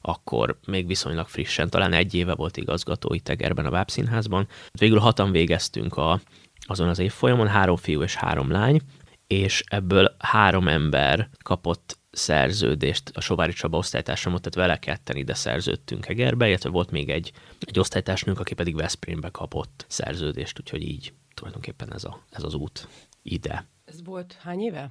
akkor 0.00 0.58
még 0.66 0.86
viszonylag 0.86 1.28
frissen, 1.28 1.70
talán 1.70 1.92
egy 1.92 2.14
éve 2.14 2.34
volt 2.34 2.56
igazgató 2.56 3.14
itt 3.14 3.28
Egerben 3.28 3.66
a 3.66 3.70
Bábszínházban. 3.70 4.48
Végül 4.72 4.98
hatan 4.98 5.30
végeztünk 5.30 5.96
a, 5.96 6.20
azon 6.60 6.88
az 6.88 6.98
évfolyamon, 6.98 7.48
három 7.48 7.76
fiú 7.76 8.02
és 8.02 8.14
három 8.14 8.50
lány, 8.50 8.80
és 9.26 9.62
ebből 9.66 10.14
három 10.18 10.68
ember 10.68 11.28
kapott 11.42 11.98
szerződést 12.10 13.10
a 13.14 13.20
Sovári 13.20 13.52
Csaba 13.52 13.78
osztálytársamot, 13.78 14.42
tehát 14.42 14.68
vele 14.68 14.78
ketten 14.78 15.16
ide 15.16 15.34
szerződtünk 15.34 16.08
Egerbe, 16.08 16.48
illetve 16.48 16.70
volt 16.70 16.90
még 16.90 17.10
egy, 17.10 17.32
egy 17.60 17.78
osztálytársnőnk, 17.78 18.40
aki 18.40 18.54
pedig 18.54 18.76
Veszprémbe 18.76 19.28
kapott 19.28 19.84
szerződést, 19.88 20.60
úgyhogy 20.60 20.82
így 20.82 21.12
tulajdonképpen 21.34 21.92
ez, 21.92 22.04
a, 22.04 22.22
ez 22.30 22.42
az 22.42 22.54
út 22.54 22.88
ide. 23.22 23.66
Ez 23.84 24.04
volt 24.04 24.36
hány 24.42 24.60
éve? 24.60 24.90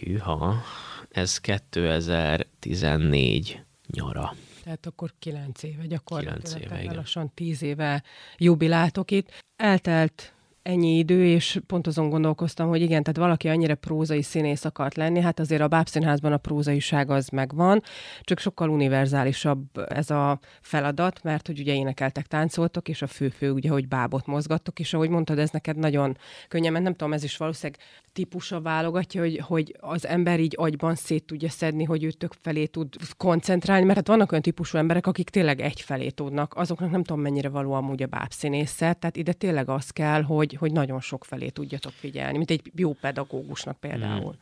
Hűha, 0.00 0.62
ez 1.10 1.40
2014 1.40 3.62
nyara. 3.92 4.34
Tehát 4.62 4.86
akkor 4.86 5.12
kilenc 5.18 5.62
éve 5.62 5.86
gyakorlatilag. 5.86 6.42
Kilenc 6.42 6.64
éve, 6.64 6.82
igen. 6.82 6.94
Lassan 6.94 7.34
tíz 7.34 7.62
éve 7.62 8.02
jubiláltok 8.36 9.10
itt. 9.10 9.44
Eltelt 9.56 10.34
ennyi 10.66 10.98
idő, 10.98 11.24
és 11.24 11.60
pont 11.66 11.86
azon 11.86 12.08
gondolkoztam, 12.08 12.68
hogy 12.68 12.80
igen, 12.80 13.02
tehát 13.02 13.18
valaki 13.18 13.48
annyira 13.48 13.74
prózai 13.74 14.22
színész 14.22 14.64
akart 14.64 14.96
lenni, 14.96 15.20
hát 15.20 15.40
azért 15.40 15.62
a 15.62 15.68
bábszínházban 15.68 16.32
a 16.32 16.36
prózaiság 16.36 17.10
az 17.10 17.28
megvan, 17.28 17.82
csak 18.20 18.38
sokkal 18.38 18.68
univerzálisabb 18.68 19.64
ez 19.88 20.10
a 20.10 20.38
feladat, 20.60 21.22
mert 21.22 21.46
hogy 21.46 21.60
ugye 21.60 21.74
énekeltek, 21.74 22.26
táncoltok, 22.26 22.88
és 22.88 23.02
a 23.02 23.06
fő-fő 23.06 23.50
ugye, 23.50 23.70
hogy 23.70 23.88
bábot 23.88 24.26
mozgattok, 24.26 24.78
és 24.78 24.94
ahogy 24.94 25.08
mondtad, 25.08 25.38
ez 25.38 25.50
neked 25.50 25.76
nagyon 25.76 26.16
könnyen, 26.48 26.72
mert 26.72 26.84
nem 26.84 26.94
tudom, 26.94 27.12
ez 27.12 27.24
is 27.24 27.36
valószínűleg 27.36 27.80
típusa 28.12 28.60
válogatja, 28.60 29.20
hogy, 29.20 29.40
hogy 29.44 29.76
az 29.80 30.06
ember 30.06 30.40
így 30.40 30.54
agyban 30.56 30.94
szét 30.94 31.24
tudja 31.24 31.48
szedni, 31.48 31.84
hogy 31.84 32.04
ő 32.04 32.10
tök 32.10 32.32
felé 32.40 32.66
tud 32.66 32.94
koncentrálni, 33.16 33.84
mert 33.84 33.96
hát 33.96 34.06
vannak 34.06 34.30
olyan 34.30 34.42
típusú 34.42 34.78
emberek, 34.78 35.06
akik 35.06 35.30
tényleg 35.30 35.60
egy 35.60 35.80
felé 35.80 36.08
tudnak, 36.08 36.54
azoknak 36.56 36.90
nem 36.90 37.02
tudom 37.02 37.22
mennyire 37.22 37.48
való 37.48 37.72
amúgy 37.72 38.02
a 38.02 38.06
bábszínészet, 38.06 38.98
tehát 38.98 39.16
ide 39.16 39.32
tényleg 39.32 39.68
az 39.68 39.90
kell, 39.90 40.22
hogy, 40.22 40.55
hogy 40.56 40.72
nagyon 40.72 41.00
sok 41.00 41.24
felé 41.24 41.48
tudjatok 41.48 41.92
figyelni, 41.92 42.36
mint 42.36 42.50
egy 42.50 42.72
jó 42.74 42.92
pedagógusnak 42.92 43.76
például. 43.80 44.20
Hmm. 44.20 44.38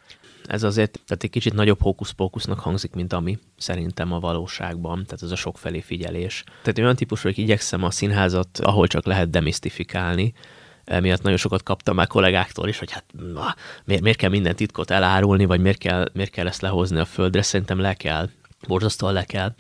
Ez 0.47 0.63
azért 0.63 1.01
tehát 1.07 1.23
egy 1.23 1.31
kicsit 1.31 1.55
nagyobb 1.55 1.81
hókusz-pókusznak 1.81 2.59
hangzik, 2.59 2.95
mint 2.95 3.13
ami 3.13 3.39
szerintem 3.57 4.13
a 4.13 4.21
valóságban, 4.21 5.05
tehát 5.05 5.23
ez 5.23 5.31
a 5.31 5.37
sok 5.37 5.59
felé 5.59 5.81
figyelés. 5.81 6.45
Tehát 6.63 6.79
olyan 6.79 6.97
típusú, 6.97 7.29
hogy 7.29 7.39
igyekszem 7.39 7.83
a 7.85 7.91
színházat, 7.91 8.59
ahol 8.59 8.87
csak 8.87 9.07
lehet 9.07 9.31
demisztifikálni, 9.31 10.35
miatt 11.01 11.23
nagyon 11.23 11.39
sokat 11.39 11.63
kaptam 11.63 11.95
már 11.95 12.07
kollégáktól 12.07 12.69
is, 12.69 12.79
hogy 12.79 12.91
hát 12.91 13.05
na, 13.33 13.55
miért, 13.85 14.03
miért 14.03 14.19
kell 14.19 14.31
minden 14.31 14.57
titkot 14.57 14.91
elárulni, 14.91 15.45
vagy 15.45 15.61
miért 15.61 15.79
kell, 15.79 16.11
miért 16.13 16.31
kell 16.31 16.47
ezt 16.47 16.61
lehozni 16.61 16.99
a 16.99 17.05
földre, 17.05 17.43
szerintem 17.43 17.79
le 17.79 17.95
kell 17.95 18.29
borzasztóan 18.67 19.13
le 19.13 19.25
kell. 19.25 19.55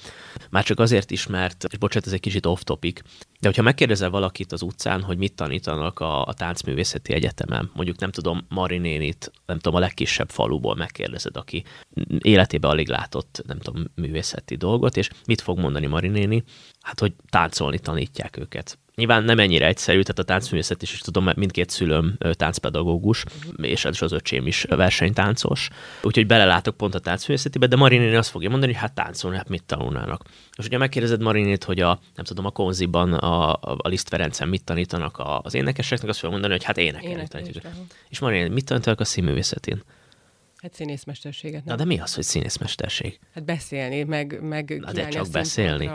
Már 0.50 0.64
csak 0.64 0.80
azért 0.80 1.10
is, 1.10 1.26
mert, 1.26 1.64
és 1.64 1.78
bocsánat, 1.78 2.06
ez 2.06 2.12
egy 2.12 2.20
kicsit 2.20 2.46
off-topic, 2.46 3.00
de 3.40 3.46
hogyha 3.48 3.62
megkérdezel 3.62 4.10
valakit 4.10 4.52
az 4.52 4.62
utcán, 4.62 5.02
hogy 5.02 5.18
mit 5.18 5.34
tanítanak 5.34 6.00
a, 6.00 6.24
a 6.24 6.32
táncművészeti 6.32 7.12
egyetemen, 7.12 7.70
mondjuk 7.74 7.98
nem 7.98 8.10
tudom, 8.10 8.46
Marinénit, 8.48 9.32
nem 9.46 9.58
tudom, 9.58 9.78
a 9.78 9.80
legkisebb 9.80 10.30
faluból 10.30 10.74
megkérdezed, 10.74 11.36
aki 11.36 11.64
életében 12.18 12.70
alig 12.70 12.88
látott, 12.88 13.42
nem 13.46 13.58
tudom, 13.58 13.84
művészeti 13.94 14.56
dolgot, 14.56 14.96
és 14.96 15.10
mit 15.26 15.40
fog 15.40 15.58
mondani 15.58 15.86
Marinéni? 15.86 16.44
Hát, 16.80 17.00
hogy 17.00 17.12
táncolni 17.28 17.78
tanítják 17.78 18.36
őket. 18.36 18.78
Nyilván 18.94 19.24
nem 19.24 19.38
ennyire 19.38 19.66
egyszerű, 19.66 20.00
tehát 20.00 20.18
a 20.18 20.22
táncművészet 20.22 20.82
is, 20.82 20.92
is 20.92 20.98
tudom, 20.98 21.24
mert 21.24 21.36
mindkét 21.36 21.70
szülőm 21.70 22.18
táncpedagógus, 22.32 23.24
uh-huh. 23.24 23.68
és 23.68 23.84
az 23.84 24.12
öcsém 24.12 24.46
is 24.46 24.64
versenytáncos. 24.68 25.68
Úgyhogy 26.02 26.26
belelátok 26.26 26.76
pont 26.76 26.94
a 26.94 26.98
táncművészetibe, 26.98 27.66
de 27.66 27.76
Marinini 27.76 28.14
azt 28.14 28.30
fogja 28.30 28.50
mondani, 28.50 28.72
hogy 28.72 28.80
hát 28.80 28.94
táncolni, 28.94 29.36
hát 29.36 29.48
mit 29.48 29.64
tanulnának. 29.64 30.22
És 30.56 30.66
ugye 30.66 30.78
megkérdezed 30.78 31.22
Marinét, 31.22 31.64
hogy 31.64 31.80
a, 31.80 32.00
nem 32.14 32.24
tudom, 32.24 32.44
a 32.44 32.50
konziban, 32.50 33.12
a, 33.12 33.52
a 33.52 33.88
Liszt 33.88 34.08
Ferencen 34.08 34.48
mit 34.48 34.64
tanítanak 34.64 35.22
az 35.42 35.54
énekeseknek, 35.54 36.08
azt 36.08 36.18
fogja 36.18 36.32
mondani, 36.32 36.52
hogy 36.52 36.64
hát 36.64 36.78
énekelni. 36.78 37.50
És 38.08 38.18
Marinét, 38.18 38.52
mit 38.52 38.64
tanítanak 38.64 39.00
a 39.00 39.04
színművészetén? 39.04 39.82
Hát 40.64 40.74
színészmesterséget. 40.74 41.64
Nem? 41.64 41.76
Na 41.76 41.82
de 41.82 41.84
mi 41.84 42.00
az, 42.00 42.14
hogy 42.14 42.24
színészmesterség? 42.24 43.18
Hát 43.34 43.44
beszélni, 43.44 44.02
meg, 44.02 44.38
meg 44.42 44.80
Na 44.80 44.92
de 44.92 45.08
csak 45.08 45.30
beszélni. 45.30 45.90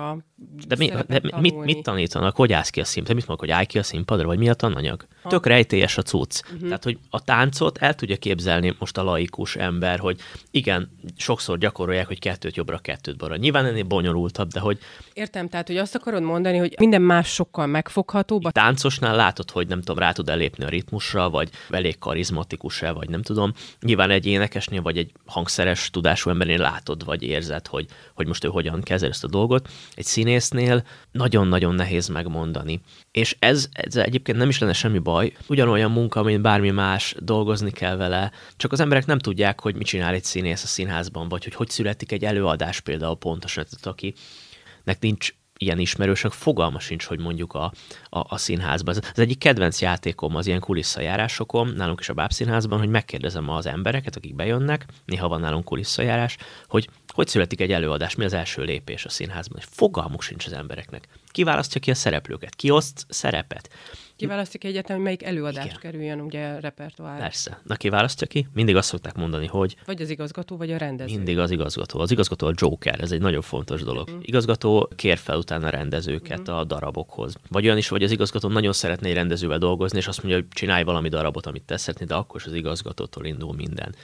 De, 0.67 0.75
mi, 0.77 0.91
de 1.07 1.21
mit, 1.39 1.63
mit 1.63 1.83
tanítanak? 1.83 2.35
Hogy 2.35 2.53
állsz 2.53 2.69
ki 2.69 2.79
a 2.79 2.83
színpadra? 2.83 3.15
Mit 3.15 3.27
mondok, 3.27 3.45
hogy 3.45 3.55
állj 3.55 3.65
ki 3.65 3.79
a 3.79 3.83
színpadra? 3.83 4.27
Vagy 4.27 4.37
mi 4.37 4.49
a 4.49 4.53
tananyag? 4.53 5.05
Ha. 5.21 5.29
Tök 5.29 5.45
rejtélyes 5.45 5.97
a 5.97 6.01
cucc. 6.01 6.41
Uh-huh. 6.45 6.67
Tehát, 6.67 6.83
hogy 6.83 6.97
a 7.09 7.23
táncot 7.23 7.77
el 7.77 7.95
tudja 7.95 8.17
képzelni 8.17 8.75
most 8.79 8.97
a 8.97 9.03
laikus 9.03 9.55
ember, 9.55 9.99
hogy 9.99 10.19
igen, 10.51 10.91
sokszor 11.17 11.57
gyakorolják, 11.57 12.07
hogy 12.07 12.19
kettőt 12.19 12.55
jobbra, 12.55 12.77
kettőt 12.77 13.17
balra. 13.17 13.35
Nyilván 13.35 13.65
ennél 13.65 13.83
bonyolultabb, 13.83 14.49
de 14.49 14.59
hogy... 14.59 14.79
Értem, 15.13 15.47
tehát, 15.49 15.67
hogy 15.67 15.77
azt 15.77 15.95
akarod 15.95 16.23
mondani, 16.23 16.57
hogy 16.57 16.75
minden 16.79 17.01
más 17.01 17.33
sokkal 17.33 17.65
megfoghatóbb. 17.65 18.43
A 18.43 18.51
táncosnál 18.51 19.15
látod, 19.15 19.51
hogy 19.51 19.67
nem 19.67 19.79
tudom, 19.79 19.97
rá 19.97 20.11
tud 20.11 20.29
elépni 20.29 20.63
a 20.63 20.69
ritmusra, 20.69 21.29
vagy 21.29 21.49
elég 21.69 21.97
karizmatikus-e, 21.97 22.91
vagy 22.91 23.09
nem 23.09 23.21
tudom. 23.21 23.53
Nyilván 23.81 24.09
egy 24.09 24.25
énekes 24.25 24.58
énekesnél, 24.59 24.81
vagy 24.81 24.97
egy 24.97 25.11
hangszeres 25.25 25.89
tudású 25.89 26.29
embernél 26.29 26.57
látod, 26.57 27.05
vagy 27.05 27.23
érzed, 27.23 27.67
hogy, 27.67 27.85
hogy 28.13 28.27
most 28.27 28.43
ő 28.43 28.47
hogyan 28.47 28.81
kezel 28.81 29.09
ezt 29.09 29.23
a 29.23 29.27
dolgot. 29.27 29.69
Egy 29.93 30.05
színésznél 30.05 30.83
nagyon-nagyon 31.11 31.75
nehéz 31.75 32.07
megmondani. 32.07 32.81
És 33.11 33.35
ez, 33.39 33.67
ez 33.71 33.95
egyébként 33.95 34.37
nem 34.37 34.49
is 34.49 34.59
lenne 34.59 34.73
semmi 34.73 34.99
baj. 34.99 35.33
Ugyanolyan 35.47 35.91
munka, 35.91 36.23
mint 36.23 36.41
bármi 36.41 36.69
más, 36.69 37.15
dolgozni 37.19 37.71
kell 37.71 37.95
vele, 37.95 38.31
csak 38.57 38.71
az 38.71 38.79
emberek 38.79 39.05
nem 39.05 39.19
tudják, 39.19 39.61
hogy 39.61 39.75
mit 39.75 39.87
csinál 39.87 40.13
egy 40.13 40.23
színész 40.23 40.63
a 40.63 40.67
színházban, 40.67 41.29
vagy 41.29 41.43
hogy 41.43 41.53
hogy 41.53 41.69
születik 41.69 42.11
egy 42.11 42.25
előadás 42.25 42.79
például 42.79 43.17
pontosan, 43.17 43.65
tehát 43.69 43.85
akinek 43.85 44.99
nincs 44.99 45.33
ilyen 45.61 45.79
ismerősök 45.79 46.31
fogalma 46.31 46.79
sincs, 46.79 47.05
hogy 47.05 47.19
mondjuk 47.19 47.53
a, 47.53 47.71
a, 48.09 48.19
a 48.27 48.37
színházban. 48.37 48.95
Az 48.95 49.19
egyik 49.19 49.37
kedvenc 49.37 49.81
játékom 49.81 50.35
az 50.35 50.47
ilyen 50.47 50.59
kulisszajárásokon, 50.59 51.67
nálunk 51.67 51.99
is 51.99 52.09
a 52.09 52.13
bábszínházban, 52.13 52.79
hogy 52.79 52.89
megkérdezem 52.89 53.49
az 53.49 53.65
embereket, 53.65 54.15
akik 54.15 54.35
bejönnek, 54.35 54.85
néha 55.05 55.27
van 55.27 55.39
nálunk 55.39 55.65
kulisszajárás, 55.65 56.37
hogy 56.67 56.89
hogy 57.13 57.27
születik 57.27 57.61
egy 57.61 57.71
előadás, 57.71 58.15
mi 58.15 58.25
az 58.25 58.33
első 58.33 58.63
lépés 58.63 59.05
a 59.05 59.09
színházban, 59.09 59.61
fogalmuk 59.69 60.21
sincs 60.21 60.45
az 60.45 60.53
embereknek. 60.53 61.07
Kiválasztja 61.31 61.81
ki 61.81 61.91
a 61.91 61.95
szereplőket, 61.95 62.55
ki 62.55 62.69
oszt 62.69 63.05
szerepet. 63.09 63.69
Kiválasztja 64.19 64.59
ki 64.59 64.67
egyetem, 64.67 64.95
hogy 64.95 65.05
melyik 65.05 65.23
előadás 65.23 65.65
Igen. 65.65 65.77
kerüljön 65.79 66.19
ugye 66.19 66.59
repertoárra. 66.59 67.19
Persze. 67.19 67.61
Na 67.63 67.75
kiválasztja 67.75 68.27
ki? 68.27 68.47
Mindig 68.53 68.75
azt 68.75 68.87
szokták 68.87 69.15
mondani, 69.15 69.47
hogy... 69.47 69.75
Vagy 69.85 70.01
az 70.01 70.09
igazgató, 70.09 70.57
vagy 70.57 70.71
a 70.71 70.77
rendező. 70.77 71.15
Mindig 71.15 71.39
az 71.39 71.51
igazgató. 71.51 71.99
Az 71.99 72.11
igazgató 72.11 72.47
a 72.47 72.51
Joker, 72.55 73.01
ez 73.01 73.11
egy 73.11 73.21
nagyon 73.21 73.41
fontos 73.41 73.83
dolog. 73.83 74.11
Mm. 74.11 74.17
Igazgató 74.21 74.89
kér 74.95 75.17
fel 75.17 75.37
utána 75.37 75.67
a 75.67 75.69
rendezőket 75.69 76.49
mm. 76.49 76.53
a 76.53 76.63
darabokhoz. 76.63 77.35
Vagy 77.49 77.65
olyan 77.65 77.77
is, 77.77 77.87
hogy 77.87 78.03
az 78.03 78.11
igazgató 78.11 78.47
nagyon 78.47 78.73
szeretné 78.73 79.09
egy 79.09 79.15
rendezővel 79.15 79.57
dolgozni, 79.57 79.97
és 79.97 80.07
azt 80.07 80.23
mondja, 80.23 80.39
hogy 80.39 80.49
csinálj 80.49 80.83
valami 80.83 81.09
darabot, 81.09 81.45
amit 81.45 81.63
te 81.63 81.77
szeretnéd, 81.77 82.07
de 82.07 82.15
akkor 82.15 82.39
is 82.39 82.45
az 82.45 82.53
igazgatótól 82.53 83.25
indul 83.25 83.53
minden. 83.53 83.95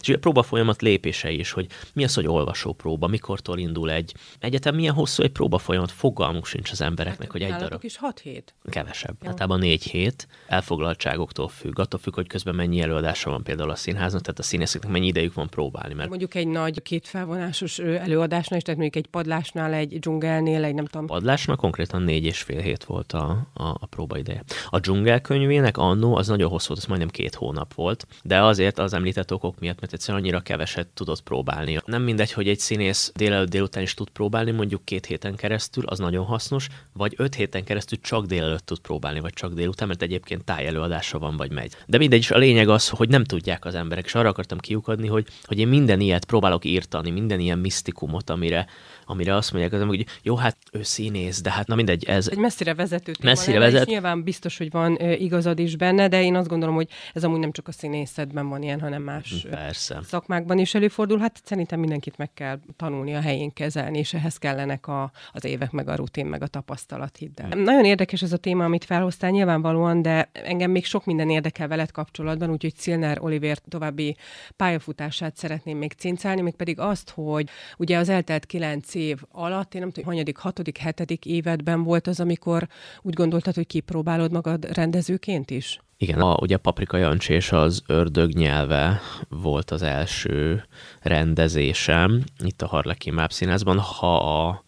És 0.00 0.08
a 0.08 0.18
próba 0.18 0.42
folyamat 0.42 0.82
lépései 0.82 1.38
is, 1.38 1.50
hogy 1.50 1.66
mi 1.92 2.04
az, 2.04 2.14
hogy 2.14 2.26
olvasó 2.26 2.72
próba, 2.72 3.06
mikortól 3.06 3.58
indul 3.58 3.90
egy 3.90 4.14
egyetem, 4.38 4.74
milyen 4.74 4.94
hosszú 4.94 5.22
egy 5.22 5.30
próba 5.30 5.58
folyamat, 5.58 5.90
fogalmuk 5.90 6.46
sincs 6.46 6.70
az 6.70 6.80
embereknek, 6.80 7.32
hát, 7.32 7.40
hogy 7.40 7.42
egy 7.42 7.54
darab. 7.54 7.84
is 7.84 7.96
6 7.96 8.18
hét? 8.18 8.54
Kevesebb. 8.64 9.16
Ja. 9.22 9.28
Általában 9.28 9.62
négy 9.64 9.82
hét, 9.82 10.26
elfoglaltságoktól 10.46 11.48
függ, 11.48 11.78
attól 11.78 12.00
függ, 12.00 12.14
hogy 12.14 12.26
közben 12.26 12.54
mennyi 12.54 12.80
előadása 12.80 13.30
van 13.30 13.42
például 13.42 13.70
a 13.70 13.74
színháznak, 13.74 14.22
tehát 14.22 14.38
a 14.38 14.42
színészeknek 14.42 14.90
mennyi 14.90 15.06
idejük 15.06 15.34
van 15.34 15.48
próbálni. 15.48 15.94
Mert... 15.94 16.08
Mondjuk 16.08 16.34
egy 16.34 16.46
nagy 16.46 16.82
két 16.82 17.08
felvonásos 17.08 17.78
előadásnál, 17.78 18.58
és 18.58 18.64
tehát 18.64 18.80
mondjuk 18.80 19.04
egy 19.04 19.10
padlásnál, 19.10 19.72
egy 19.72 19.98
dzsungelnél, 19.98 20.64
egy 20.64 20.74
nem 20.74 20.86
tudom. 20.86 21.06
Padlásnál 21.06 21.56
konkrétan 21.56 22.02
négy 22.02 22.24
és 22.24 22.42
fél 22.42 22.60
hét 22.60 22.84
volt 22.84 23.12
a, 23.12 23.46
a, 23.54 23.64
a 23.64 23.86
próbaideje. 23.86 24.44
A 24.68 24.78
dzsungel 24.78 25.20
könyvének 25.20 25.76
annó 25.76 26.16
az 26.16 26.26
nagyon 26.26 26.50
hosszú 26.50 26.66
volt, 26.66 26.80
az 26.80 26.86
majdnem 26.86 27.08
két 27.08 27.34
hónap 27.34 27.74
volt, 27.74 28.06
de 28.22 28.42
azért 28.42 28.78
az 28.78 28.92
említett 28.92 29.32
okok 29.32 29.60
miatt, 29.60 29.80
mert 29.80 29.92
egyszerűen 29.92 30.22
annyira 30.22 30.40
keveset 30.40 30.86
tudott 30.86 31.22
próbálni. 31.22 31.78
Nem 31.86 32.02
mindegy, 32.02 32.32
hogy 32.32 32.48
egy 32.48 32.58
színész 32.58 33.12
délelőtt 33.14 33.50
délután 33.50 33.82
is 33.82 33.94
tud 33.94 34.08
próbálni, 34.08 34.50
mondjuk 34.50 34.84
két 34.84 35.06
héten 35.06 35.34
keresztül, 35.34 35.84
az 35.86 35.98
nagyon 35.98 36.24
hasznos, 36.24 36.68
vagy 36.92 37.14
öt 37.16 37.34
héten 37.34 37.64
keresztül 37.64 37.98
csak 38.00 38.26
délelőtt 38.26 38.66
tud 38.66 38.78
próbálni, 38.78 39.20
vagy 39.20 39.32
csak 39.32 39.52
délután, 39.54 39.88
mert 39.88 40.02
egyébként 40.02 40.44
tájelőadása 40.44 41.18
van, 41.18 41.36
vagy 41.36 41.52
megy. 41.52 41.72
De 41.86 41.98
mindegy, 41.98 42.18
is 42.18 42.30
a 42.30 42.38
lényeg 42.38 42.68
az, 42.68 42.88
hogy 42.88 43.08
nem 43.08 43.24
tudják 43.24 43.64
az 43.64 43.74
emberek, 43.74 44.04
és 44.04 44.14
arra 44.14 44.28
akartam 44.28 44.58
kiukadni, 44.58 45.06
hogy, 45.08 45.26
hogy 45.42 45.58
én 45.58 45.68
minden 45.68 46.00
ilyet 46.00 46.24
próbálok 46.24 46.64
írtani, 46.64 47.10
minden 47.10 47.40
ilyen 47.40 47.58
misztikumot, 47.58 48.30
amire, 48.30 48.66
amire 49.06 49.36
azt 49.36 49.52
mondják, 49.52 49.72
az, 49.72 49.86
hogy 49.86 50.06
jó, 50.22 50.36
hát 50.36 50.56
ő 50.72 50.82
színész, 50.82 51.40
de 51.40 51.50
hát 51.50 51.66
na 51.66 51.74
mindegy, 51.74 52.04
ez... 52.04 52.28
Egy 52.28 52.38
messzire 52.38 52.74
vezető 52.74 53.12
messzire 53.22 53.58
vezet. 53.58 53.80
És 53.80 53.86
nyilván 53.86 54.22
biztos, 54.22 54.58
hogy 54.58 54.70
van 54.70 55.02
ö, 55.02 55.12
igazad 55.12 55.58
is 55.58 55.76
benne, 55.76 56.08
de 56.08 56.22
én 56.22 56.34
azt 56.34 56.48
gondolom, 56.48 56.74
hogy 56.74 56.88
ez 57.12 57.24
amúgy 57.24 57.38
nem 57.38 57.52
csak 57.52 57.68
a 57.68 57.72
színészetben 57.72 58.48
van 58.48 58.62
ilyen, 58.62 58.80
hanem 58.80 59.02
más 59.02 59.46
Persze. 59.50 60.00
szakmákban 60.02 60.58
is 60.58 60.74
előfordul. 60.74 61.18
Hát 61.18 61.40
szerintem 61.44 61.80
mindenkit 61.80 62.16
meg 62.16 62.32
kell 62.34 62.58
tanulni 62.76 63.14
a 63.14 63.20
helyén 63.20 63.52
kezelni, 63.52 63.98
és 63.98 64.14
ehhez 64.14 64.36
kellenek 64.36 64.86
a, 64.86 65.12
az 65.32 65.44
évek, 65.44 65.70
meg 65.70 65.88
a 65.88 65.94
rutin, 65.94 66.26
meg 66.26 66.42
a 66.42 66.46
tapasztalat, 66.46 67.16
hidd 67.16 67.40
el. 67.40 67.58
Nagyon 67.58 67.84
érdekes 67.84 68.22
ez 68.22 68.32
a 68.32 68.36
téma, 68.36 68.64
amit 68.64 68.84
felhoztál 68.84 69.30
nyilvánvalóan, 69.44 70.02
de 70.02 70.30
engem 70.32 70.70
még 70.70 70.84
sok 70.84 71.04
minden 71.04 71.30
érdekel 71.30 71.68
veled 71.68 71.90
kapcsolatban, 71.90 72.50
úgyhogy 72.50 72.74
Szilner 72.76 73.18
Oliver 73.20 73.58
további 73.68 74.16
pályafutását 74.56 75.36
szeretném 75.36 75.78
még 75.78 75.92
cincálni, 75.92 76.40
még 76.40 76.54
pedig 76.54 76.78
azt, 76.78 77.10
hogy 77.10 77.48
ugye 77.76 77.98
az 77.98 78.08
eltelt 78.08 78.46
kilenc 78.46 78.94
év 78.94 79.22
alatt, 79.32 79.74
én 79.74 79.80
nem 79.80 79.90
tudom, 79.90 80.10
hanyadik, 80.10 80.36
hatodik, 80.36 80.78
hetedik 80.78 81.26
évedben 81.26 81.82
volt 81.82 82.06
az, 82.06 82.20
amikor 82.20 82.68
úgy 83.02 83.14
gondoltad, 83.14 83.54
hogy 83.54 83.66
kipróbálod 83.66 84.32
magad 84.32 84.76
rendezőként 84.76 85.50
is? 85.50 85.78
Igen, 85.96 86.20
a, 86.20 86.36
ugye 86.40 86.56
Paprika 86.56 86.96
Jancsi 86.96 87.32
és 87.32 87.52
az 87.52 87.82
ördög 87.86 88.32
nyelve 88.32 89.00
volt 89.28 89.70
az 89.70 89.82
első 89.82 90.64
rendezésem 91.00 92.22
itt 92.44 92.62
a 92.62 92.66
Harlekin 92.66 93.14
Map 93.14 93.32
színházban. 93.32 93.78
Ha 93.78 94.16
a 94.16 94.64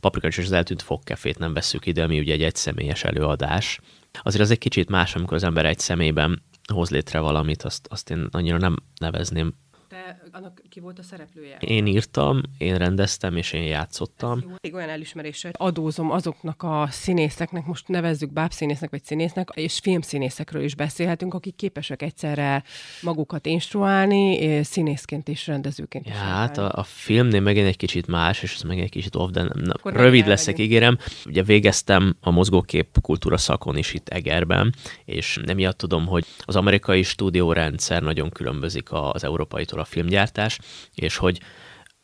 Paprika 0.00 0.26
és 0.26 0.38
az 0.38 0.52
eltűnt 0.52 0.82
fogkefét 0.82 1.38
nem 1.38 1.52
veszük 1.52 1.86
ide, 1.86 2.02
ami 2.02 2.18
ugye 2.18 2.32
egy 2.32 2.42
egyszemélyes 2.42 3.04
előadás, 3.04 3.80
azért 4.22 4.42
az 4.42 4.50
egy 4.50 4.58
kicsit 4.58 4.88
más, 4.88 5.14
amikor 5.14 5.36
az 5.36 5.44
ember 5.44 5.66
egy 5.66 5.78
személyben 5.78 6.42
hoz 6.72 6.90
létre 6.90 7.18
valamit, 7.18 7.62
azt, 7.62 7.86
azt 7.90 8.10
én 8.10 8.28
annyira 8.30 8.56
nem 8.56 8.76
nevezném 9.00 9.54
annak 10.32 10.62
ki 10.68 10.80
volt 10.80 10.98
a 10.98 11.02
szereplője? 11.02 11.56
Én 11.60 11.86
írtam, 11.86 12.40
én 12.58 12.76
rendeztem, 12.76 13.36
és 13.36 13.52
én 13.52 13.62
játszottam. 13.62 14.44
Még 14.62 14.74
olyan 14.74 14.88
elismeréssel 14.88 15.52
adózom 15.54 16.10
azoknak 16.10 16.62
a 16.62 16.88
színészeknek, 16.90 17.66
most 17.66 17.88
nevezzük 17.88 18.32
bábszínésznek 18.32 18.90
vagy 18.90 19.04
színésznek, 19.04 19.48
és 19.54 19.78
filmszínészekről 19.78 20.62
is 20.62 20.74
beszélhetünk, 20.74 21.34
akik 21.34 21.54
képesek 21.54 22.02
egyszerre 22.02 22.62
magukat 23.02 23.46
instruálni, 23.46 24.62
színészként 24.62 25.28
és 25.28 25.46
rendezőként 25.46 26.06
ja, 26.06 26.12
is. 26.12 26.18
Hát 26.18 26.58
a, 26.58 26.72
a 26.74 26.82
filmnél 26.82 27.40
megint 27.40 27.66
egy 27.66 27.76
kicsit 27.76 28.06
más, 28.06 28.42
és 28.42 28.54
ez 28.54 28.62
meg 28.62 28.78
egy 28.78 28.90
kicsit 28.90 29.14
off, 29.14 29.30
de 29.30 29.42
nem, 29.42 29.52
nem, 29.54 29.94
rövid 29.94 30.26
leszek, 30.26 30.58
ígérem. 30.58 30.98
Ugye 31.26 31.42
végeztem 31.42 32.16
a 32.20 32.30
mozgókép 32.30 33.00
kultúra 33.00 33.36
szakon 33.36 33.76
is 33.76 33.94
itt 33.94 34.08
Egerben, 34.08 34.74
és 35.04 35.38
emiatt 35.46 35.78
tudom, 35.78 36.06
hogy 36.06 36.24
az 36.40 36.56
amerikai 36.56 37.02
stúdiórendszer 37.02 38.02
nagyon 38.02 38.30
különbözik 38.30 38.88
az 38.92 39.24
európaitól 39.24 39.79
a 39.80 39.84
filmgyár 39.84 40.18
gyártás, 40.20 40.58
és 40.94 41.16
hogy 41.16 41.40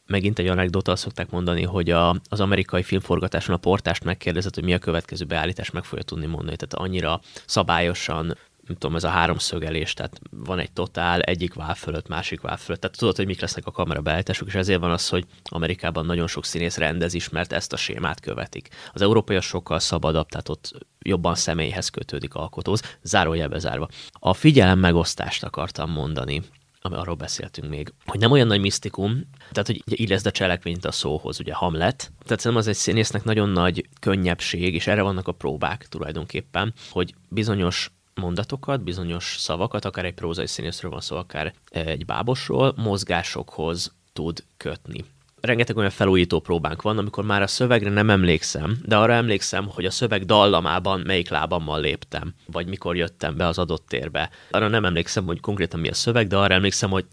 megint 0.06 0.38
egy 0.38 0.46
anekdota, 0.46 0.92
azt 0.92 1.02
szokták 1.02 1.30
mondani, 1.30 1.62
hogy 1.62 1.90
a, 1.90 2.16
az 2.28 2.40
amerikai 2.40 2.82
filmforgatáson 2.82 3.54
a 3.54 3.58
portást 3.58 4.04
megkérdezett, 4.04 4.54
hogy 4.54 4.64
mi 4.64 4.74
a 4.74 4.78
következő 4.78 5.24
beállítás, 5.24 5.70
meg 5.70 5.84
fogja 5.84 6.04
tudni 6.04 6.26
mondani. 6.26 6.56
Tehát 6.56 6.86
annyira 6.86 7.20
szabályosan 7.46 8.36
nem 8.66 8.76
tudom, 8.76 8.96
ez 8.96 9.04
a 9.04 9.08
háromszögelés, 9.08 9.92
tehát 9.92 10.20
van 10.30 10.58
egy 10.58 10.72
totál, 10.72 11.20
egyik 11.20 11.54
vál 11.54 11.74
fölött, 11.74 12.08
másik 12.08 12.40
vál 12.40 12.56
fölött, 12.56 12.80
tehát 12.80 12.96
tudod, 12.96 13.16
hogy 13.16 13.26
mik 13.26 13.40
lesznek 13.40 13.66
a 13.66 13.70
kamera 13.70 14.00
beállítások, 14.00 14.48
és 14.48 14.54
ezért 14.54 14.80
van 14.80 14.90
az, 14.90 15.08
hogy 15.08 15.24
Amerikában 15.44 16.06
nagyon 16.06 16.26
sok 16.26 16.44
színész 16.44 16.76
rendez 16.76 17.14
is, 17.14 17.28
mert 17.28 17.52
ezt 17.52 17.72
a 17.72 17.76
sémát 17.76 18.20
követik. 18.20 18.68
Az 18.92 19.02
európai 19.02 19.40
sokkal 19.40 19.78
szabadabb, 19.78 20.28
tehát 20.28 20.48
ott 20.48 20.72
jobban 20.98 21.34
személyhez 21.34 21.88
kötődik 21.88 22.34
alkotóz, 22.34 22.82
zárójelbe 23.02 23.58
zárva. 23.58 23.88
A 24.12 24.34
figyelem 24.34 24.78
megosztást 24.78 25.44
akartam 25.44 25.90
mondani 25.90 26.42
ami 26.86 26.96
arról 26.96 27.14
beszéltünk 27.14 27.68
még, 27.68 27.92
hogy 28.04 28.20
nem 28.20 28.30
olyan 28.30 28.46
nagy 28.46 28.60
misztikum, 28.60 29.28
tehát 29.50 29.66
hogy 29.66 29.82
illeszd 29.84 30.26
a 30.26 30.30
cselekvényt 30.30 30.84
a 30.84 30.92
szóhoz, 30.92 31.40
ugye 31.40 31.54
Hamlet. 31.54 32.12
Tehát 32.22 32.40
szerintem 32.40 32.56
az 32.56 32.66
egy 32.66 32.74
színésznek 32.74 33.24
nagyon 33.24 33.48
nagy 33.48 33.88
könnyebbség, 34.00 34.74
és 34.74 34.86
erre 34.86 35.02
vannak 35.02 35.28
a 35.28 35.32
próbák 35.32 35.86
tulajdonképpen, 35.88 36.74
hogy 36.90 37.14
bizonyos 37.28 37.90
mondatokat, 38.14 38.82
bizonyos 38.82 39.36
szavakat, 39.38 39.84
akár 39.84 40.04
egy 40.04 40.14
prózai 40.14 40.46
színészről 40.46 40.90
van 40.90 41.00
szó, 41.00 41.16
akár 41.16 41.54
egy 41.70 42.04
bábosról, 42.04 42.74
mozgásokhoz 42.76 43.94
tud 44.12 44.44
kötni 44.56 45.04
rengeteg 45.46 45.76
olyan 45.76 45.90
felújító 45.90 46.40
próbánk 46.40 46.82
van, 46.82 46.98
amikor 46.98 47.24
már 47.24 47.42
a 47.42 47.46
szövegre 47.46 47.90
nem 47.90 48.10
emlékszem, 48.10 48.76
de 48.84 48.96
arra 48.96 49.12
emlékszem, 49.12 49.68
hogy 49.68 49.84
a 49.84 49.90
szöveg 49.90 50.24
dallamában 50.24 51.00
melyik 51.00 51.28
lábammal 51.28 51.80
léptem, 51.80 52.34
vagy 52.46 52.66
mikor 52.66 52.96
jöttem 52.96 53.36
be 53.36 53.46
az 53.46 53.58
adott 53.58 53.86
térbe. 53.88 54.30
Arra 54.50 54.68
nem 54.68 54.84
emlékszem, 54.84 55.24
hogy 55.24 55.40
konkrétan 55.40 55.80
mi 55.80 55.88
a 55.88 55.94
szöveg, 55.94 56.26
de 56.26 56.36
arra 56.36 56.54
emlékszem, 56.54 56.90
hogy 56.90 57.04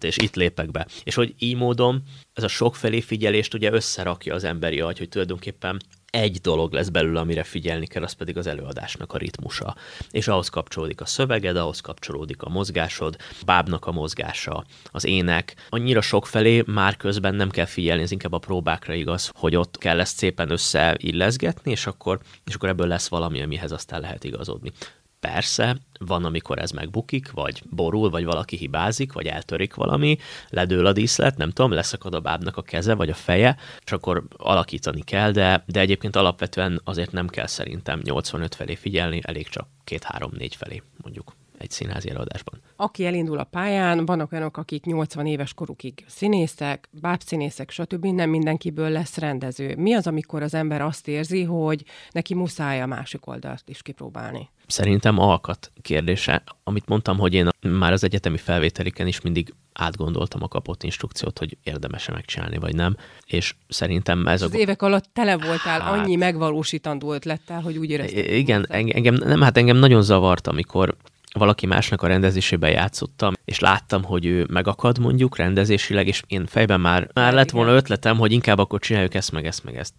és 0.00 0.16
itt 0.16 0.34
lépek 0.34 0.70
be. 0.70 0.86
És 1.04 1.14
hogy 1.14 1.34
így 1.38 1.56
módon 1.56 2.02
ez 2.32 2.42
a 2.42 2.48
sokfelé 2.48 3.00
figyelést 3.00 3.54
ugye 3.54 3.72
összerakja 3.72 4.34
az 4.34 4.44
emberi 4.44 4.80
agy, 4.80 4.98
hogy 4.98 5.08
tulajdonképpen 5.08 5.80
egy 6.10 6.38
dolog 6.40 6.72
lesz 6.72 6.88
belőle, 6.88 7.20
amire 7.20 7.42
figyelni 7.42 7.86
kell, 7.86 8.02
az 8.02 8.12
pedig 8.12 8.36
az 8.36 8.46
előadásnak 8.46 9.12
a 9.12 9.18
ritmusa. 9.18 9.76
És 10.10 10.28
ahhoz 10.28 10.48
kapcsolódik 10.48 11.00
a 11.00 11.04
szöveged, 11.04 11.56
ahhoz 11.56 11.80
kapcsolódik 11.80 12.42
a 12.42 12.48
mozgásod, 12.48 13.16
bábnak 13.44 13.86
a 13.86 13.92
mozgása, 13.92 14.64
az 14.84 15.04
ének. 15.04 15.66
Annyira 15.68 16.00
sok 16.00 16.26
felé 16.26 16.62
már 16.66 16.96
közben 16.96 17.34
nem 17.34 17.50
kell 17.50 17.64
figyelni, 17.64 18.02
ez 18.02 18.10
inkább 18.10 18.32
a 18.32 18.38
próbákra 18.38 18.94
igaz, 18.94 19.30
hogy 19.34 19.56
ott 19.56 19.78
kell 19.78 20.00
ezt 20.00 20.16
szépen 20.16 20.50
összeilleszgetni, 20.50 21.70
és 21.70 21.86
akkor, 21.86 22.20
és 22.44 22.54
akkor 22.54 22.68
ebből 22.68 22.86
lesz 22.86 23.08
valami, 23.08 23.42
amihez 23.42 23.72
aztán 23.72 24.00
lehet 24.00 24.24
igazodni. 24.24 24.72
Persze, 25.30 25.76
van, 25.98 26.24
amikor 26.24 26.58
ez 26.58 26.70
megbukik, 26.70 27.30
vagy 27.30 27.62
borul, 27.70 28.10
vagy 28.10 28.24
valaki 28.24 28.56
hibázik, 28.56 29.12
vagy 29.12 29.26
eltörik 29.26 29.74
valami, 29.74 30.18
ledől 30.48 30.86
a 30.86 30.92
díszlet, 30.92 31.36
nem 31.36 31.50
tudom, 31.50 31.72
leszakad 31.72 32.14
a 32.14 32.20
bábnak 32.20 32.56
a 32.56 32.62
keze, 32.62 32.94
vagy 32.94 33.08
a 33.08 33.14
feje, 33.14 33.56
és 33.84 33.92
akkor 33.92 34.24
alakítani 34.36 35.02
kell, 35.02 35.30
de, 35.30 35.64
de 35.66 35.80
egyébként 35.80 36.16
alapvetően 36.16 36.80
azért 36.84 37.12
nem 37.12 37.28
kell 37.28 37.46
szerintem 37.46 38.00
85 38.02 38.54
felé 38.54 38.74
figyelni, 38.74 39.20
elég 39.22 39.48
csak 39.48 39.68
2-3-4 39.86 40.50
felé 40.56 40.82
mondjuk 41.02 41.34
egy 41.62 41.70
színházi 41.70 42.10
előadásban. 42.10 42.60
Aki 42.76 43.06
elindul 43.06 43.38
a 43.38 43.44
pályán, 43.44 44.04
vannak 44.04 44.32
olyanok, 44.32 44.56
akik 44.56 44.84
80 44.84 45.26
éves 45.26 45.54
korukig 45.54 46.04
színészek, 46.08 46.88
bábszínészek, 46.90 47.70
stb. 47.70 48.04
Nem 48.04 48.30
mindenkiből 48.30 48.88
lesz 48.88 49.16
rendező. 49.16 49.74
Mi 49.76 49.94
az, 49.94 50.06
amikor 50.06 50.42
az 50.42 50.54
ember 50.54 50.80
azt 50.80 51.08
érzi, 51.08 51.42
hogy 51.42 51.84
neki 52.10 52.34
muszáj 52.34 52.80
a 52.80 52.86
másik 52.86 53.26
oldalt 53.26 53.68
is 53.68 53.82
kipróbálni? 53.82 54.50
szerintem 54.72 55.18
alkat 55.18 55.72
kérdése. 55.82 56.42
Amit 56.64 56.88
mondtam, 56.88 57.18
hogy 57.18 57.34
én 57.34 57.48
már 57.60 57.92
az 57.92 58.04
egyetemi 58.04 58.36
felvételiken 58.36 59.06
is 59.06 59.20
mindig 59.20 59.54
átgondoltam 59.72 60.42
a 60.42 60.48
kapott 60.48 60.82
instrukciót, 60.82 61.38
hogy 61.38 61.56
érdemes-e 61.62 62.12
megcsinálni, 62.12 62.58
vagy 62.58 62.74
nem. 62.74 62.96
És 63.26 63.54
szerintem 63.68 64.26
ez 64.26 64.42
az 64.42 64.54
a... 64.54 64.58
évek 64.58 64.82
alatt 64.82 65.04
tele 65.12 65.36
voltál 65.36 65.80
hát... 65.80 65.92
annyi 65.92 66.16
megvalósítandó 66.16 67.12
ötlettel, 67.12 67.60
hogy 67.60 67.76
úgy 67.76 67.90
éreztem. 67.90 68.24
Igen, 68.24 68.66
engem, 68.68 69.14
nem, 69.14 69.40
hát 69.40 69.56
engem 69.56 69.76
nagyon 69.76 70.02
zavart, 70.02 70.46
amikor 70.46 70.96
valaki 71.32 71.66
másnak 71.66 72.02
a 72.02 72.06
rendezésében 72.06 72.70
játszottam, 72.70 73.32
és 73.44 73.58
láttam, 73.58 74.04
hogy 74.04 74.26
ő 74.26 74.46
megakad 74.50 74.98
mondjuk 74.98 75.36
rendezésileg, 75.36 76.06
és 76.06 76.22
én 76.26 76.46
fejben 76.46 76.80
már, 76.80 77.10
már 77.12 77.32
lett 77.32 77.50
volna 77.50 77.74
ötletem, 77.74 78.16
hogy 78.16 78.32
inkább 78.32 78.58
akkor 78.58 78.80
csináljuk 78.80 79.14
ezt, 79.14 79.32
meg 79.32 79.46
ezt, 79.46 79.64
meg 79.64 79.76
ezt. 79.76 79.94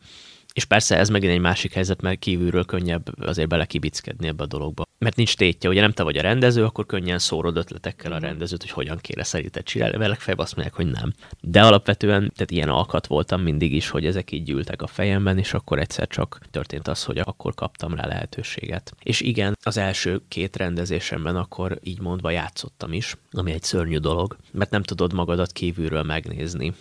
És 0.54 0.66
persze 0.66 0.98
ez 0.98 1.10
megint 1.10 1.34
egy 1.34 1.40
másik 1.40 1.74
helyzet, 1.74 2.02
mert 2.02 2.20
kívülről 2.20 2.66
könnyebb 2.66 3.22
azért 3.22 3.48
belekibickedni 3.48 4.28
ebbe 4.28 4.44
a 4.44 4.48
dologba. 4.48 4.84
Mert 5.04 5.16
nincs 5.16 5.36
tétje, 5.36 5.70
ugye 5.70 5.82
nem 5.82 5.92
te 5.92 6.04
vagy 6.04 6.18
a 6.18 6.22
rendező, 6.22 6.64
akkor 6.64 6.86
könnyen 6.86 7.20
szórod 7.20 7.58
ötletekkel 7.58 8.12
a 8.12 8.16
mhm. 8.16 8.24
rendezőt, 8.24 8.62
hogy 8.62 8.72
hogyan 8.72 8.98
kéne 8.98 9.24
szerinted 9.24 9.64
csinálni, 9.64 9.98
mert 9.98 10.10
legfeljebb 10.10 10.40
azt 10.40 10.56
mondják, 10.56 10.76
hogy 10.78 10.92
nem. 10.92 11.14
De 11.42 11.62
alapvetően, 11.62 12.32
tehát 12.36 12.52
ilyen 12.52 12.70
alkat 12.70 13.08
voltam 13.08 13.42
mindig 13.42 13.74
is, 13.74 13.90
hogy 13.90 14.06
ezek 14.06 14.32
így 14.32 14.44
gyűltek 14.44 14.82
a 14.82 14.88
fejemben, 14.88 15.38
és 15.38 15.54
akkor 15.54 15.80
egyszer 15.80 16.08
csak 16.08 16.40
történt 16.52 16.88
az, 16.88 17.04
hogy 17.04 17.18
akkor 17.18 17.54
kaptam 17.54 17.96
rá 17.96 18.06
lehetőséget. 18.06 18.94
És 19.04 19.22
igen, 19.22 19.58
az 19.62 19.78
első 19.78 20.22
két 20.28 20.56
rendezésemben 20.56 21.36
akkor 21.36 21.80
így 21.84 22.00
mondva 22.00 22.30
játszottam 22.30 22.94
is, 22.94 23.18
ami 23.32 23.52
egy 23.52 23.64
szörnyű 23.64 23.98
dolog, 23.98 24.38
mert 24.52 24.72
nem 24.72 24.84
tudod 24.84 25.14
magadat 25.14 25.52
kívülről 25.52 26.04
megnézni. 26.04 26.74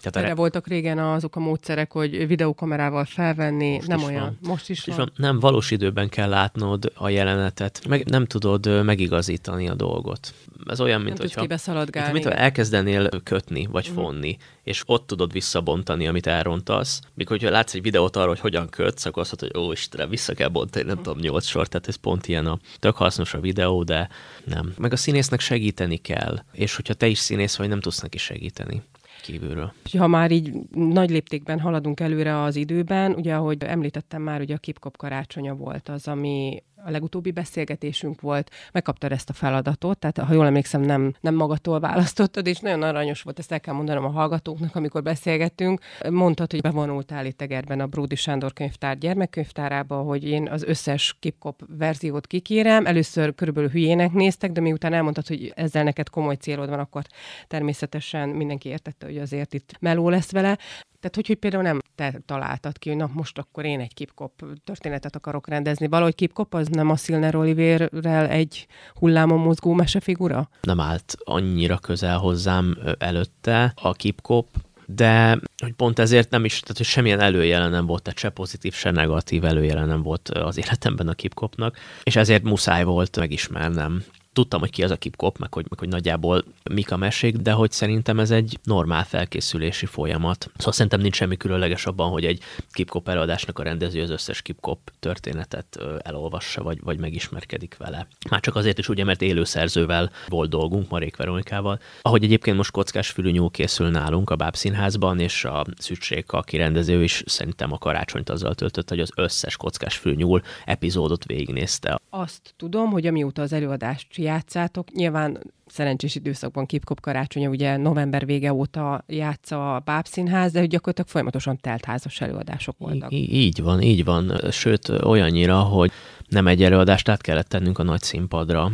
Tehát 0.00 0.16
Erre 0.16 0.26
re... 0.26 0.34
voltak 0.34 0.66
régen 0.66 0.98
azok 0.98 1.36
a 1.36 1.40
módszerek, 1.40 1.92
hogy 1.92 2.26
videókamerával 2.26 3.04
felvenni, 3.04 3.74
most 3.74 3.86
nem 3.86 4.02
olyan. 4.02 4.22
Van. 4.22 4.38
Most 4.42 4.68
is, 4.68 4.86
is 4.86 4.94
van. 4.94 4.96
van. 4.96 5.12
Nem, 5.16 5.40
valós 5.40 5.70
időben 5.70 6.08
kell 6.08 6.28
látnod 6.28 6.92
a 6.94 7.08
jelenetet, 7.08 7.80
meg 7.88 8.04
nem 8.04 8.26
tudod 8.26 8.84
megigazítani 8.84 9.68
a 9.68 9.74
dolgot. 9.74 10.34
Ez 10.66 10.80
olyan, 10.80 11.00
mint 11.00 11.18
nem 11.18 11.26
hogyha... 11.26 11.46
Mint, 11.86 12.12
mint, 12.12 12.26
elkezdenél 12.26 13.08
kötni, 13.22 13.66
vagy 13.66 13.88
uh-huh. 13.88 14.04
fonni, 14.04 14.36
és 14.62 14.82
ott 14.86 15.06
tudod 15.06 15.32
visszabontani, 15.32 16.06
amit 16.06 16.26
elrontasz. 16.26 17.00
Mikor, 17.14 17.36
hogyha 17.36 17.52
látsz 17.52 17.74
egy 17.74 17.82
videót 17.82 18.16
arról, 18.16 18.28
hogy 18.28 18.40
hogyan 18.40 18.68
kötsz, 18.68 19.04
akkor 19.04 19.22
azt 19.22 19.40
mondod, 19.40 19.56
hogy 19.56 19.68
ó, 19.68 19.72
Istenem, 19.72 20.08
vissza 20.08 20.34
kell 20.34 20.48
bontani, 20.48 20.84
nem 20.84 20.98
uh-huh. 20.98 21.12
tudom, 21.12 21.30
nyolc 21.30 21.46
sor, 21.46 21.68
tehát 21.68 21.88
ez 21.88 21.96
pont 21.96 22.28
ilyen 22.28 22.46
a 22.46 22.58
tök 22.78 22.96
hasznos 22.96 23.34
a 23.34 23.40
videó, 23.40 23.82
de 23.82 24.08
nem. 24.44 24.72
Meg 24.78 24.92
a 24.92 24.96
színésznek 24.96 25.40
segíteni 25.40 25.96
kell, 25.96 26.42
és 26.52 26.76
hogyha 26.76 26.94
te 26.94 27.06
is 27.06 27.18
színész 27.18 27.56
vagy, 27.56 27.68
nem 27.68 27.80
tudsz 27.80 28.00
neki 28.00 28.18
segíteni 28.18 28.82
kívülről. 29.20 29.72
Ha 29.98 30.06
már 30.06 30.30
így 30.30 30.52
nagy 30.70 31.10
léptékben 31.10 31.60
haladunk 31.60 32.00
előre 32.00 32.42
az 32.42 32.56
időben, 32.56 33.12
ugye 33.12 33.34
ahogy 33.34 33.64
említettem 33.64 34.22
már, 34.22 34.40
ugye 34.40 34.54
a 34.54 34.58
Kipkop 34.58 34.96
karácsonya 34.96 35.54
volt 35.54 35.88
az, 35.88 36.08
ami 36.08 36.62
a 36.84 36.90
legutóbbi 36.90 37.30
beszélgetésünk 37.30 38.20
volt, 38.20 38.50
megkaptad 38.72 39.12
ezt 39.12 39.30
a 39.30 39.32
feladatot, 39.32 39.98
tehát 39.98 40.18
ha 40.18 40.34
jól 40.34 40.46
emlékszem, 40.46 40.80
nem, 40.80 41.14
nem 41.20 41.34
magatól 41.34 41.80
választottad, 41.80 42.46
és 42.46 42.58
nagyon 42.58 42.82
aranyos 42.82 43.22
volt, 43.22 43.38
ezt 43.38 43.52
el 43.52 43.60
kell 43.60 43.74
mondanom 43.74 44.04
a 44.04 44.10
hallgatóknak, 44.10 44.76
amikor 44.76 45.02
beszélgettünk. 45.02 45.80
Mondtad, 46.10 46.50
hogy 46.50 46.60
bevonultál 46.60 47.26
itt 47.26 47.42
Egerben 47.42 47.80
a 47.80 47.86
Bródi 47.86 48.14
Sándor 48.14 48.52
könyvtár 48.52 48.98
gyermekkönyvtárába, 48.98 49.96
hogy 50.02 50.24
én 50.24 50.48
az 50.48 50.62
összes 50.62 51.16
Kipkop 51.18 51.62
verziót 51.78 52.26
kikérem. 52.26 52.86
Először 52.86 53.34
körülbelül 53.34 53.70
hülyének 53.70 54.12
néztek, 54.12 54.52
de 54.52 54.60
miután 54.60 54.92
elmondtad, 54.92 55.26
hogy 55.26 55.52
ezzel 55.56 55.84
neked 55.84 56.08
komoly 56.08 56.34
célod 56.34 56.68
van, 56.68 56.78
akkor 56.78 57.02
természetesen 57.46 58.28
mindenki 58.28 58.68
értette, 58.68 59.06
hogy 59.06 59.18
azért 59.18 59.54
itt 59.54 59.76
meló 59.80 60.08
lesz 60.08 60.32
vele. 60.32 60.58
Tehát, 61.00 61.14
hogy, 61.14 61.26
hogy 61.26 61.36
például 61.36 61.62
nem 61.62 61.78
te 61.94 62.20
találtad 62.26 62.78
ki, 62.78 62.88
hogy 62.88 62.98
na 62.98 63.10
most 63.12 63.38
akkor 63.38 63.64
én 63.64 63.80
egy 63.80 63.94
kipkop 63.94 64.44
történetet 64.64 65.16
akarok 65.16 65.48
rendezni. 65.48 65.88
Valahogy 65.88 66.14
kipkop 66.14 66.54
az 66.54 66.68
nem 66.68 66.90
a 66.90 66.96
Szilner 66.96 67.34
Oliverrel 67.34 68.26
egy 68.26 68.66
hullámon 68.94 69.38
mozgó 69.38 69.72
mesefigura? 69.72 70.48
Nem 70.60 70.80
állt 70.80 71.16
annyira 71.24 71.78
közel 71.78 72.18
hozzám 72.18 72.78
előtte 72.98 73.72
a 73.76 73.92
kipkop, 73.92 74.46
de 74.86 75.40
hogy 75.62 75.72
pont 75.72 75.98
ezért 75.98 76.30
nem 76.30 76.44
is, 76.44 76.60
tehát 76.60 76.76
hogy 76.76 76.86
semmilyen 76.86 77.20
előjelen 77.20 77.70
nem 77.70 77.86
volt, 77.86 78.02
tehát 78.02 78.18
se 78.18 78.28
pozitív, 78.28 78.74
se 78.74 78.90
negatív 78.90 79.44
előjelen 79.44 79.88
nem 79.88 80.02
volt 80.02 80.28
az 80.28 80.58
életemben 80.58 81.08
a 81.08 81.12
kipkopnak, 81.12 81.76
és 82.02 82.16
ezért 82.16 82.42
muszáj 82.42 82.84
volt 82.84 83.16
megismernem 83.16 84.04
tudtam, 84.40 84.60
hogy 84.60 84.70
ki 84.70 84.82
az 84.82 84.90
a 84.90 84.96
kipkop, 84.96 85.38
meg 85.38 85.54
hogy, 85.54 85.66
meg 85.68 85.78
hogy 85.78 85.88
nagyjából 85.88 86.44
mik 86.70 86.92
a 86.92 86.96
mesék, 86.96 87.36
de 87.36 87.52
hogy 87.52 87.70
szerintem 87.70 88.20
ez 88.20 88.30
egy 88.30 88.58
normál 88.64 89.04
felkészülési 89.04 89.86
folyamat. 89.86 90.50
Szóval 90.56 90.72
szerintem 90.72 91.00
nincs 91.00 91.16
semmi 91.16 91.36
különleges 91.36 91.86
abban, 91.86 92.10
hogy 92.10 92.24
egy 92.24 92.42
kipkop 92.72 93.08
előadásnak 93.08 93.58
a 93.58 93.62
rendező 93.62 94.02
az 94.02 94.10
összes 94.10 94.42
kipkop 94.42 94.78
történetet 95.00 95.78
elolvassa, 95.98 96.62
vagy, 96.62 96.78
vagy 96.82 96.98
megismerkedik 96.98 97.76
vele. 97.76 98.06
Már 98.30 98.40
csak 98.40 98.56
azért 98.56 98.78
is 98.78 98.88
ugye, 98.88 99.04
mert 99.04 99.22
élőszerzővel 99.22 100.10
volt 100.28 100.50
dolgunk, 100.50 100.88
Marék 100.88 101.16
Veronikával. 101.16 101.80
Ahogy 102.02 102.24
egyébként 102.24 102.56
most 102.56 102.70
kockás 102.70 103.10
fülű 103.10 103.30
nyúl 103.30 103.50
készül 103.50 103.90
nálunk 103.90 104.30
a 104.30 104.36
Bábszínházban, 104.36 105.20
és 105.20 105.44
a 105.44 105.64
Szücsék, 105.78 106.32
aki 106.32 106.56
rendező 106.56 107.02
is 107.02 107.22
szerintem 107.26 107.72
a 107.72 107.78
karácsonyt 107.78 108.30
azzal 108.30 108.54
töltött, 108.54 108.88
hogy 108.88 109.00
az 109.00 109.10
összes 109.16 109.56
kockás 109.56 109.96
fülű 109.96 110.14
nyúl 110.14 110.42
epizódot 110.64 111.24
végignézte. 111.24 112.00
Azt 112.10 112.54
tudom, 112.56 112.90
hogy 112.90 113.06
amióta 113.06 113.42
az 113.42 113.52
előadást 113.52 114.06
játszátok. 114.30 114.92
Nyilván 114.92 115.38
szerencsés 115.66 116.14
időszakban 116.14 116.66
Kipkop 116.66 117.00
karácsonya 117.00 117.48
ugye 117.48 117.76
november 117.76 118.26
vége 118.26 118.52
óta 118.52 119.04
játsza 119.06 119.74
a 119.74 119.78
Bábszínház, 119.78 120.52
de 120.52 120.66
gyakorlatilag 120.66 121.08
folyamatosan 121.08 121.58
teltházas 121.60 122.20
előadások 122.20 122.78
voltak. 122.78 123.12
Í- 123.12 123.32
így 123.32 123.62
van, 123.62 123.82
így 123.82 124.04
van. 124.04 124.40
Sőt, 124.50 124.88
olyannyira, 124.88 125.58
hogy 125.58 125.90
nem 126.28 126.46
egy 126.46 126.62
előadást 126.62 127.08
át 127.08 127.20
kellett 127.20 127.48
tennünk 127.48 127.78
a 127.78 127.82
nagy 127.82 128.02
színpadra 128.02 128.70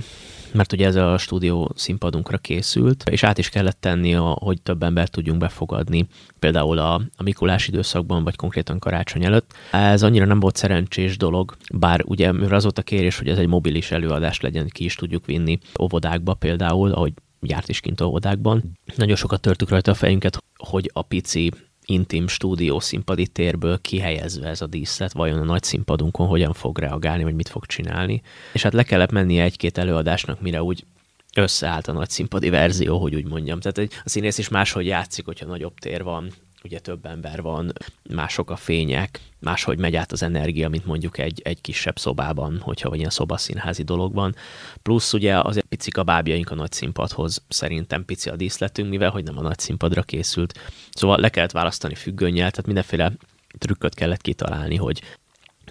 mert 0.53 0.73
ugye 0.73 0.87
ez 0.87 0.97
a 0.97 1.19
stúdió 1.19 1.73
színpadunkra 1.75 2.39
készült, 2.39 3.09
és 3.11 3.23
át 3.23 3.39
is 3.39 3.49
kellett 3.49 3.81
tenni, 3.81 4.13
hogy 4.13 4.63
több 4.63 4.83
embert 4.83 5.13
tudjunk 5.13 5.39
befogadni, 5.39 6.07
például 6.39 6.79
a, 6.79 6.95
a 6.95 7.23
Mikulás 7.23 7.69
időszakban, 7.69 8.25
vagy 8.25 8.37
konkrétan 8.37 8.79
karácsony 8.79 9.25
előtt. 9.25 9.53
Ez 9.73 10.03
annyira 10.03 10.25
nem 10.25 10.41
volt 10.41 10.57
szerencsés 10.57 11.17
dolog, 11.17 11.57
bár 11.75 12.03
ugye 12.05 12.31
az 12.51 12.63
volt 12.63 12.79
a 12.79 12.83
kérés, 12.83 13.19
hogy 13.19 13.29
ez 13.29 13.39
egy 13.39 13.49
mobilis 13.49 13.91
előadás 13.91 14.41
legyen, 14.41 14.69
ki 14.69 14.85
is 14.85 14.95
tudjuk 14.95 15.27
vinni 15.27 15.59
óvodákba 15.81 16.35
például, 16.35 16.93
ahogy 16.93 17.13
járt 17.41 17.69
is 17.69 17.81
kint 17.81 18.01
óvodákban. 18.01 18.79
Nagyon 18.97 19.17
sokat 19.17 19.41
törtük 19.41 19.69
rajta 19.69 19.91
a 19.91 19.95
fejünket, 19.95 20.39
hogy 20.57 20.91
a 20.93 21.03
pici 21.03 21.51
intim 21.87 22.29
stúdió 22.29 22.81
színpadi 22.81 23.27
térből 23.27 23.81
kihelyezve 23.81 24.49
ez 24.49 24.61
a 24.61 24.67
díszlet, 24.67 25.13
vajon 25.13 25.39
a 25.39 25.45
nagy 25.45 25.63
színpadunkon 25.63 26.27
hogyan 26.27 26.53
fog 26.53 26.79
reagálni, 26.79 27.23
vagy 27.23 27.35
mit 27.35 27.49
fog 27.49 27.67
csinálni. 27.67 28.23
És 28.53 28.63
hát 28.63 28.73
le 28.73 28.83
kellett 28.83 29.11
mennie 29.11 29.43
egy-két 29.43 29.79
előadásnak, 29.79 30.41
mire 30.41 30.63
úgy 30.63 30.85
összeállt 31.35 31.89
a 31.89 31.93
nagy 31.93 32.11
színpadi 32.11 32.49
verzió, 32.49 32.99
hogy 32.99 33.15
úgy 33.15 33.27
mondjam. 33.27 33.61
Tehát 33.61 33.93
a 34.05 34.09
színész 34.09 34.39
is 34.39 34.49
máshogy 34.49 34.87
játszik, 34.87 35.25
hogyha 35.25 35.47
nagyobb 35.47 35.79
tér 35.79 36.03
van, 36.03 36.33
ugye 36.67 36.79
több 36.79 37.07
ember 37.07 37.43
van, 37.43 37.73
mások 38.11 38.51
a 38.51 38.57
fények, 38.57 39.21
máshogy 39.39 39.79
megy 39.79 39.97
át 39.97 40.13
az 40.13 40.23
energia, 40.23 40.69
mint 40.69 40.87
mondjuk 40.87 41.19
egy, 41.19 41.41
egy 41.45 41.61
kisebb 41.61 41.99
szobában, 41.99 42.59
hogyha 42.61 42.89
vagy 42.89 42.99
ilyen 42.99 43.11
szobaszínházi 43.11 43.83
dolog 43.83 44.15
van. 44.15 44.35
Plusz 44.83 45.13
ugye 45.13 45.39
azért 45.41 45.67
picik 45.67 45.97
a 45.97 46.03
bábjaink 46.03 46.51
a 46.51 46.55
nagy 46.55 46.73
színpadhoz, 46.73 47.45
szerintem 47.49 48.05
pici 48.05 48.29
a 48.29 48.37
díszletünk, 48.37 48.89
mivel 48.89 49.11
hogy 49.11 49.25
nem 49.25 49.39
a 49.39 49.43
nagy 49.43 49.59
színpadra 49.59 50.03
készült. 50.03 50.59
Szóval 50.91 51.19
le 51.21 51.29
kellett 51.29 51.51
választani 51.51 51.95
függönnyel, 51.95 52.51
tehát 52.51 52.67
mindenféle 52.67 53.13
trükköt 53.59 53.95
kellett 53.95 54.23
kitalálni, 54.23 54.77
hogy 54.77 55.03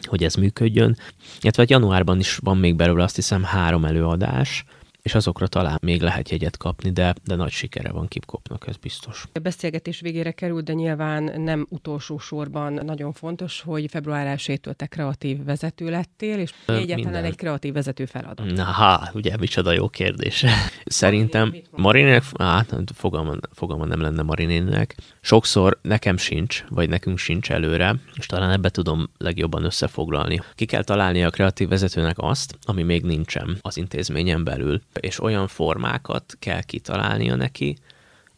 hogy 0.01 0.23
ez 0.23 0.36
működjön. 0.36 0.97
Illetve 1.41 1.65
januárban 1.67 2.19
is 2.19 2.38
van 2.38 2.58
még 2.58 2.75
belőle 2.75 3.03
azt 3.03 3.15
hiszem 3.15 3.43
három 3.43 3.86
előadás, 3.86 4.65
és 5.05 5.15
azokra 5.15 5.47
talán 5.47 5.77
még 5.81 6.01
lehet 6.01 6.29
jegyet 6.29 6.57
kapni, 6.57 6.91
de, 6.91 7.15
de 7.23 7.35
nagy 7.35 7.51
sikere 7.51 7.91
van 7.91 8.07
Kipkopnak, 8.07 8.67
ez 8.67 8.77
biztos. 8.77 9.25
A 9.33 9.39
beszélgetés 9.39 9.99
végére 9.99 10.31
került, 10.31 10.63
de 10.63 10.73
nyilván 10.73 11.41
nem 11.41 11.67
utolsó 11.69 12.17
sorban 12.17 12.73
nagyon 12.73 13.13
fontos, 13.13 13.61
hogy 13.61 13.89
február 13.89 14.37
1-től 14.39 14.73
te 14.73 14.85
kreatív 14.85 15.43
vezető 15.43 15.89
lettél, 15.89 16.39
és 16.39 16.51
egyáltalán 16.65 16.97
Minden. 16.97 17.23
egy 17.23 17.35
kreatív 17.35 17.73
vezető 17.73 18.05
feladat. 18.05 18.51
Na, 18.51 18.63
ha, 18.63 19.09
ugye, 19.13 19.37
micsoda 19.37 19.71
jó 19.71 19.89
kérdés. 19.89 20.45
Szerintem 20.85 21.55
Marinének, 21.71 22.23
hát 22.37 22.75
fogalma, 22.93 23.33
fogalma 23.51 23.85
nem 23.85 24.01
lenne 24.01 24.21
Marinének. 24.21 24.95
Sokszor 25.21 25.79
nekem 25.81 26.17
sincs, 26.17 26.63
vagy 26.69 26.89
nekünk 26.89 27.17
sincs 27.17 27.51
előre, 27.51 27.95
és 28.15 28.25
talán 28.25 28.51
ebbe 28.51 28.69
tudom 28.69 29.09
legjobban 29.17 29.63
összefoglalni. 29.63 30.41
Ki 30.55 30.65
kell 30.65 30.83
találni 30.83 31.23
a 31.23 31.29
kreatív 31.29 31.67
vezetőnek 31.67 32.15
azt, 32.19 32.57
ami 32.63 32.83
még 32.83 33.03
nincsen 33.03 33.57
az 33.61 33.77
intézményen 33.77 34.43
belül 34.43 34.81
és 34.99 35.21
olyan 35.21 35.47
formákat 35.47 36.36
kell 36.39 36.62
kitalálnia 36.62 37.36
neki, 37.36 37.77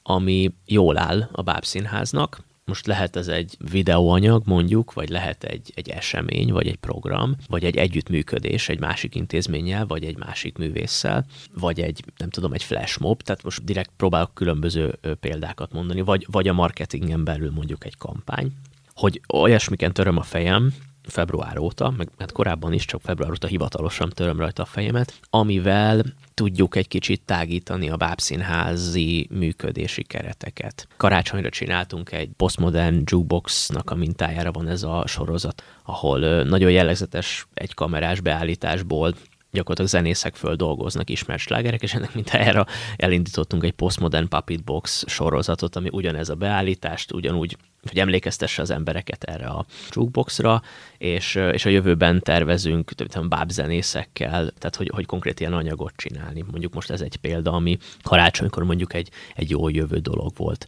ami 0.03 0.53
jól 0.65 0.97
áll 0.97 1.29
a 1.31 1.41
bábszínháznak. 1.41 2.45
Most 2.65 2.85
lehet 2.85 3.15
ez 3.15 3.27
egy 3.27 3.57
videóanyag 3.71 4.41
mondjuk, 4.45 4.93
vagy 4.93 5.09
lehet 5.09 5.43
egy, 5.43 5.71
egy 5.75 5.89
esemény, 5.89 6.51
vagy 6.51 6.67
egy 6.67 6.75
program, 6.75 7.35
vagy 7.47 7.63
egy 7.63 7.77
együttműködés 7.77 8.69
egy 8.69 8.79
másik 8.79 9.15
intézménnyel, 9.15 9.85
vagy 9.85 10.03
egy 10.03 10.17
másik 10.17 10.57
művésszel, 10.57 11.25
vagy 11.53 11.79
egy, 11.79 12.03
nem 12.17 12.29
tudom, 12.29 12.53
egy 12.53 12.63
flashmob, 12.63 13.21
tehát 13.21 13.43
most 13.43 13.63
direkt 13.63 13.91
próbálok 13.97 14.33
különböző 14.33 14.99
példákat 15.19 15.71
mondani, 15.71 16.01
vagy, 16.01 16.25
vagy 16.31 16.47
a 16.47 16.53
marketingen 16.53 17.23
belül 17.23 17.51
mondjuk 17.51 17.85
egy 17.85 17.97
kampány, 17.97 18.51
hogy 18.93 19.21
olyasmiken 19.33 19.93
töröm 19.93 20.17
a 20.17 20.23
fejem, 20.23 20.73
február 21.07 21.57
óta, 21.57 21.93
meg 21.97 22.09
hát 22.17 22.31
korábban 22.31 22.73
is, 22.73 22.85
csak 22.85 23.01
február 23.01 23.31
óta 23.31 23.47
hivatalosan 23.47 24.09
töröm 24.09 24.39
rajta 24.39 24.61
a 24.61 24.65
fejemet, 24.65 25.19
amivel 25.29 26.03
tudjuk 26.33 26.75
egy 26.75 26.87
kicsit 26.87 27.21
tágítani 27.25 27.89
a 27.89 27.97
bábszínházi 27.97 29.27
működési 29.31 30.03
kereteket. 30.03 30.87
Karácsonyra 30.97 31.49
csináltunk 31.49 32.11
egy 32.11 32.29
postmodern 32.37 33.03
jukeboxnak 33.05 33.89
a 33.91 33.95
mintájára 33.95 34.51
van 34.51 34.67
ez 34.67 34.83
a 34.83 35.03
sorozat, 35.07 35.63
ahol 35.83 36.43
nagyon 36.43 36.71
jellegzetes 36.71 37.47
egy 37.53 37.73
kamerás 37.73 38.19
beállításból 38.19 39.13
gyakorlatilag 39.51 39.91
zenészek 39.91 40.35
föl 40.35 40.55
dolgoznak 40.55 41.09
ismert 41.09 41.41
slágerek, 41.41 41.81
és 41.81 41.93
ennek 41.93 42.13
mint 42.13 42.29
erre 42.29 42.65
elindítottunk 42.95 43.63
egy 43.63 43.71
postmodern 43.71 44.27
puppet 44.27 44.63
box 44.63 45.03
sorozatot, 45.07 45.75
ami 45.75 45.89
ugyanez 45.91 46.29
a 46.29 46.35
beállítást, 46.35 47.13
ugyanúgy 47.13 47.57
hogy 47.89 47.99
emlékeztesse 47.99 48.61
az 48.61 48.69
embereket 48.69 49.23
erre 49.23 49.45
a 49.45 49.65
jukeboxra, 49.91 50.61
és, 50.97 51.35
és 51.35 51.65
a 51.65 51.69
jövőben 51.69 52.21
tervezünk 52.21 52.91
bábzenészekkel, 53.27 54.51
tehát 54.57 54.75
hogy, 54.75 54.89
hogy 54.93 55.05
konkrét 55.05 55.39
ilyen 55.39 55.53
anyagot 55.53 55.93
csinálni. 55.95 56.43
Mondjuk 56.51 56.73
most 56.73 56.89
ez 56.89 57.01
egy 57.01 57.15
példa, 57.15 57.51
ami 57.51 57.77
karácsonykor 58.01 58.63
mondjuk 58.63 58.93
egy, 58.93 59.09
egy 59.35 59.49
jó 59.49 59.69
jövő 59.69 59.97
dolog 59.97 60.31
volt. 60.35 60.67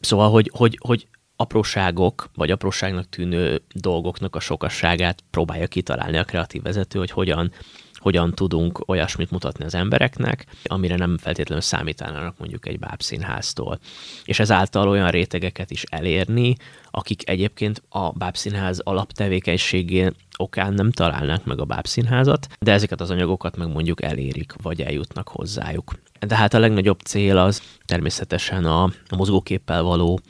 Szóval, 0.00 0.30
hogy, 0.30 0.50
hogy, 0.54 0.78
hogy 0.80 1.08
apróságok, 1.36 2.30
vagy 2.34 2.50
apróságnak 2.50 3.08
tűnő 3.08 3.62
dolgoknak 3.74 4.36
a 4.36 4.40
sokasságát 4.40 5.24
próbálja 5.30 5.66
kitalálni 5.66 6.16
a 6.16 6.24
kreatív 6.24 6.62
vezető, 6.62 6.98
hogy 6.98 7.10
hogyan 7.10 7.52
hogyan 7.98 8.30
tudunk 8.34 8.88
olyasmit 8.88 9.30
mutatni 9.30 9.64
az 9.64 9.74
embereknek, 9.74 10.46
amire 10.64 10.96
nem 10.96 11.18
feltétlenül 11.18 11.62
számítanának 11.62 12.38
mondjuk 12.38 12.66
egy 12.66 12.78
bábszínháztól. 12.78 13.78
És 14.24 14.38
ezáltal 14.38 14.88
olyan 14.88 15.10
rétegeket 15.10 15.70
is 15.70 15.82
elérni, 15.82 16.56
akik 16.90 17.28
egyébként 17.28 17.82
a 17.88 18.10
bábszínház 18.10 18.78
alaptevékenységén 18.78 20.14
okán 20.36 20.72
nem 20.72 20.90
találnák 20.90 21.44
meg 21.44 21.60
a 21.60 21.64
bábszínházat, 21.64 22.46
de 22.60 22.72
ezeket 22.72 23.00
az 23.00 23.10
anyagokat 23.10 23.56
meg 23.56 23.72
mondjuk 23.72 24.02
elérik, 24.02 24.52
vagy 24.62 24.82
eljutnak 24.82 25.28
hozzájuk. 25.28 25.92
De 26.26 26.36
hát 26.36 26.54
a 26.54 26.58
legnagyobb 26.58 27.00
cél 27.00 27.38
az 27.38 27.62
természetesen 27.84 28.64
a, 28.64 28.82
a 28.82 29.16
mozgóképpel 29.16 29.82
való 29.82 30.20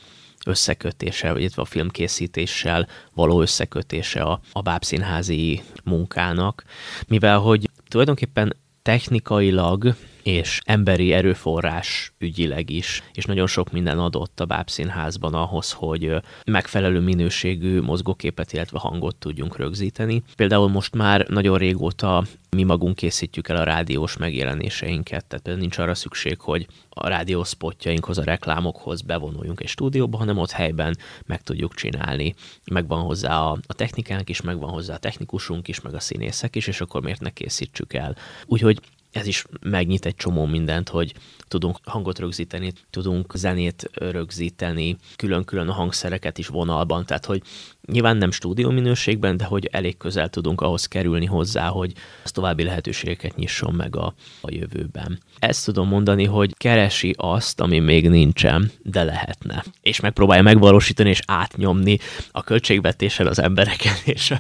összekötése, 0.47 1.35
illetve 1.39 1.63
a 1.63 1.65
filmkészítéssel 1.65 2.89
való 3.15 3.41
összekötése 3.41 4.23
a, 4.23 4.41
a 4.53 4.63
bábszínházi 4.63 5.63
munkának, 5.85 6.65
mivel 7.09 7.39
hogy 7.39 7.71
tulajdonképpen 7.89 8.57
technikailag 8.83 9.95
és 10.23 10.61
emberi 10.65 11.13
erőforrás 11.13 12.13
ügyileg 12.19 12.71
is, 12.71 13.03
és 13.13 13.25
nagyon 13.25 13.47
sok 13.47 13.73
minden 13.73 13.99
adott 13.99 14.41
a 14.41 14.45
bábszínházban 14.45 15.35
ahhoz, 15.35 15.73
hogy 15.73 16.15
megfelelő 16.45 17.01
minőségű 17.01 17.81
mozgóképet, 17.81 18.53
illetve 18.53 18.79
hangot 18.79 19.17
tudjunk 19.17 19.57
rögzíteni. 19.57 20.23
Például 20.37 20.69
most 20.69 20.95
már 20.95 21.27
nagyon 21.29 21.59
régóta 21.59 22.25
mi 22.51 22.63
magunk 22.63 22.97
készítjük 22.97 23.49
el 23.49 23.57
a 23.57 23.63
rádiós 23.63 24.17
megjelenéseinket, 24.17 25.25
tehát 25.25 25.61
nincs 25.61 25.79
arra 25.79 25.95
szükség, 25.95 26.41
hogy 26.41 26.67
a 26.89 27.09
rádiószpotjainkhoz, 27.09 28.19
a 28.19 28.25
reklámokhoz 28.25 29.01
bevonuljunk 29.01 29.61
egy 29.61 29.69
stúdióba, 29.69 30.19
hanem 30.19 30.39
ott 30.39 30.51
helyben 30.51 30.97
meg 31.27 31.43
tudjuk 31.43 31.75
csinálni. 31.75 32.35
Megvan 32.71 33.01
hozzá 33.01 33.41
a, 33.41 33.59
a 33.67 33.75
technikánk 33.75 34.29
is, 34.29 34.41
megvan 34.41 34.71
hozzá 34.71 34.95
a 34.95 34.99
technikusunk 34.99 35.69
is, 35.69 35.81
meg 35.81 35.95
a 35.95 36.01
színészek 36.01 36.57
is, 36.57 36.67
és 36.67 36.81
akkor 36.81 37.03
miért 37.03 37.21
ne 37.21 37.31
készítsük 37.31 37.93
el. 37.93 38.17
Úgyhogy 38.47 38.81
ez 39.13 39.27
is 39.27 39.45
megnyit 39.61 40.07
egy 40.07 40.15
csomó 40.15 40.45
mindent, 40.45 40.89
hogy 40.89 41.15
tudunk 41.49 41.79
hangot 41.85 42.19
rögzíteni, 42.19 42.73
tudunk 42.91 43.37
zenét 43.37 43.91
rögzíteni, 43.95 44.97
külön-külön 45.17 45.69
a 45.69 45.73
hangszereket 45.73 46.39
is 46.39 46.47
vonalban, 46.47 47.05
tehát 47.07 47.27
hogy 47.27 47.43
nyilván 47.91 48.17
nem 48.17 48.31
stúdió 48.31 48.71
minőségben, 48.71 49.37
de 49.37 49.45
hogy 49.45 49.69
elég 49.73 49.97
közel 49.97 50.29
tudunk 50.29 50.61
ahhoz 50.61 50.87
kerülni 50.87 51.27
hozzá, 51.27 51.69
hogy 51.69 51.93
az 52.25 52.31
további 52.31 52.63
lehetőségeket 52.63 53.37
nyisson 53.37 53.75
meg 53.75 53.97
a, 53.97 54.15
a 54.41 54.53
jövőben. 54.53 55.19
Ezt 55.39 55.65
tudom 55.65 55.89
mondani, 55.89 56.25
hogy 56.25 56.57
keresi 56.57 57.15
azt, 57.17 57.61
ami 57.61 57.79
még 57.79 58.09
nincsen, 58.09 58.71
de 58.83 59.05
lehetne. 59.05 59.65
És 59.81 60.01
megpróbálja 60.01 60.43
megvalósítani 60.43 61.09
és 61.09 61.21
átnyomni 61.27 61.99
a 62.31 62.43
költségvetéssel 62.43 63.27
az 63.27 63.39
embereken 63.39 63.95
és, 64.15 64.35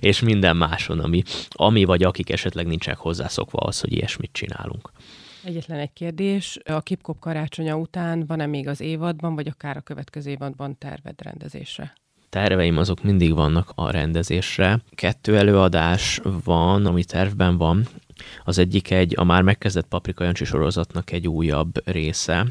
és 0.00 0.20
minden 0.20 0.56
máson, 0.56 0.98
ami, 0.98 1.22
ami 1.48 1.84
vagy 1.84 2.02
akik 2.02 2.30
esetleg 2.30 2.66
nincsenek 2.66 2.98
hozzászokva 2.98 3.58
az, 3.58 3.80
hogy 3.80 3.92
ilyesmit 3.92 4.32
csinálunk. 4.32 4.90
Egyetlen 5.44 5.78
egy 5.78 5.92
kérdés, 5.92 6.58
a 6.64 6.80
Kipkop 6.80 7.18
karácsonya 7.18 7.76
után 7.76 8.26
van-e 8.26 8.46
még 8.46 8.68
az 8.68 8.80
évadban, 8.80 9.34
vagy 9.34 9.48
akár 9.48 9.76
a 9.76 9.80
következő 9.80 10.30
évadban 10.30 10.78
terved 10.78 11.22
rendezésre? 11.22 11.92
Terveim 12.34 12.78
azok 12.78 13.02
mindig 13.02 13.34
vannak 13.34 13.72
a 13.74 13.90
rendezésre. 13.90 14.80
Kettő 14.94 15.36
előadás 15.36 16.20
van, 16.44 16.86
ami 16.86 17.04
tervben 17.04 17.56
van. 17.56 17.86
Az 18.44 18.58
egyik 18.58 18.90
egy 18.90 19.14
a 19.16 19.24
már 19.24 19.42
megkezdett 19.42 19.86
Paprika 19.88 20.24
Jancsi 20.24 20.44
sorozatnak 20.44 21.12
egy 21.12 21.28
újabb 21.28 21.88
része. 21.88 22.46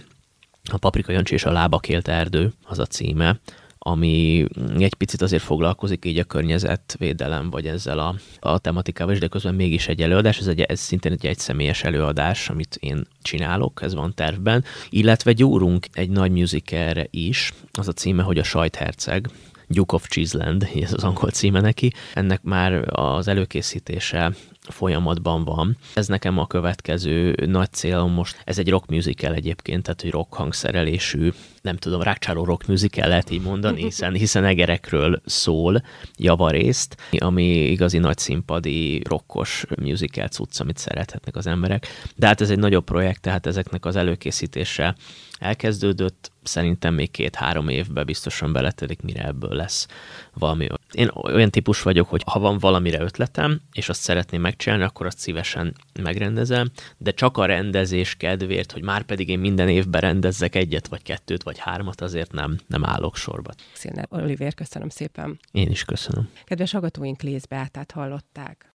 A 0.71 0.77
Paprika 0.77 1.11
Jancsi 1.11 1.33
és 1.33 1.45
a 1.45 1.51
lábakélt 1.51 2.07
erdő, 2.07 2.53
az 2.65 2.79
a 2.79 2.85
címe 2.85 3.39
ami 3.85 4.45
egy 4.77 4.93
picit 4.93 5.21
azért 5.21 5.43
foglalkozik 5.43 6.05
így 6.05 6.17
a 6.17 6.23
környezetvédelem, 6.23 7.49
vagy 7.49 7.67
ezzel 7.67 7.99
a, 7.99 8.15
a 8.39 8.57
tematikával, 8.57 9.15
de 9.15 9.27
közben 9.27 9.55
mégis 9.55 9.87
egy 9.87 10.01
előadás, 10.01 10.39
ez, 10.39 10.47
egy, 10.47 10.61
ez 10.61 10.79
szintén 10.79 11.11
egy 11.11 11.25
egyszemélyes 11.25 11.83
előadás, 11.83 12.49
amit 12.49 12.77
én 12.79 13.07
csinálok, 13.21 13.81
ez 13.81 13.93
van 13.93 14.13
tervben, 14.15 14.63
illetve 14.89 15.33
gyúrunk 15.33 15.87
egy 15.93 16.09
nagy 16.09 16.31
musicalre 16.31 17.07
is, 17.09 17.53
az 17.73 17.87
a 17.87 17.91
címe, 17.91 18.23
hogy 18.23 18.37
a 18.37 18.43
Sajtherceg, 18.43 19.29
Duke 19.67 19.95
of 19.95 20.07
Cheeseland, 20.07 20.67
ez 20.81 20.93
az 20.93 21.03
angol 21.03 21.29
címe 21.29 21.61
neki. 21.61 21.91
Ennek 22.13 22.41
már 22.41 22.99
az 22.99 23.27
előkészítése 23.27 24.31
folyamatban 24.69 25.43
van. 25.43 25.77
Ez 25.93 26.07
nekem 26.07 26.37
a 26.37 26.47
következő 26.47 27.35
nagy 27.45 27.71
célom 27.71 28.11
most. 28.11 28.41
Ez 28.45 28.59
egy 28.59 28.69
rock 28.69 28.89
musical 28.89 29.33
egyébként, 29.33 29.83
tehát 29.83 30.01
hogy 30.01 30.11
rock 30.11 30.33
hangszerelésű, 30.33 31.31
nem 31.61 31.77
tudom, 31.77 32.01
rákcsáló 32.01 32.43
rock 32.43 32.67
musical 32.67 33.07
lehet 33.07 33.31
így 33.31 33.41
mondani, 33.41 33.83
hiszen, 33.83 34.13
hiszen 34.13 34.45
egerekről 34.45 35.21
szól 35.25 35.83
javarészt, 36.17 36.97
ami 37.17 37.69
igazi 37.69 37.97
nagy 37.97 38.17
színpadi 38.17 39.01
rockos 39.09 39.65
musical 39.81 40.27
cucc, 40.27 40.59
amit 40.59 40.77
szerethetnek 40.77 41.35
az 41.35 41.47
emberek. 41.47 41.87
De 42.15 42.27
hát 42.27 42.41
ez 42.41 42.49
egy 42.49 42.59
nagyobb 42.59 42.83
projekt, 42.83 43.21
tehát 43.21 43.45
ezeknek 43.45 43.85
az 43.85 43.95
előkészítése 43.95 44.95
elkezdődött, 45.43 46.31
szerintem 46.43 46.93
még 46.93 47.11
két-három 47.11 47.69
évben 47.69 48.05
biztosan 48.05 48.53
beletelik, 48.53 49.01
mire 49.01 49.25
ebből 49.25 49.53
lesz 49.53 49.87
valami. 50.33 50.67
Én 50.91 51.09
olyan 51.13 51.49
típus 51.49 51.81
vagyok, 51.81 52.09
hogy 52.09 52.21
ha 52.25 52.39
van 52.39 52.57
valamire 52.57 53.01
ötletem, 53.01 53.61
és 53.71 53.89
azt 53.89 54.01
szeretném 54.01 54.41
megcsinálni, 54.41 54.83
akkor 54.83 55.05
azt 55.05 55.17
szívesen 55.17 55.75
megrendezem, 56.01 56.71
de 56.97 57.11
csak 57.11 57.37
a 57.37 57.45
rendezés 57.45 58.15
kedvéért, 58.15 58.71
hogy 58.71 58.83
már 58.83 59.03
pedig 59.03 59.29
én 59.29 59.39
minden 59.39 59.69
évben 59.69 60.01
rendezzek 60.01 60.55
egyet, 60.55 60.87
vagy 60.87 61.01
kettőt, 61.01 61.43
vagy 61.43 61.57
hármat, 61.57 62.01
azért 62.01 62.31
nem, 62.31 62.57
nem 62.67 62.85
állok 62.85 63.15
sorba. 63.15 63.51
Színe, 63.73 64.05
Oliver, 64.09 64.53
köszönöm 64.53 64.89
szépen. 64.89 65.39
Én 65.51 65.69
is 65.69 65.83
köszönöm. 65.83 66.29
Kedves 66.45 66.71
hallgatóink, 66.71 67.21
Lézbeátát 67.21 67.91
hallották. 67.91 68.71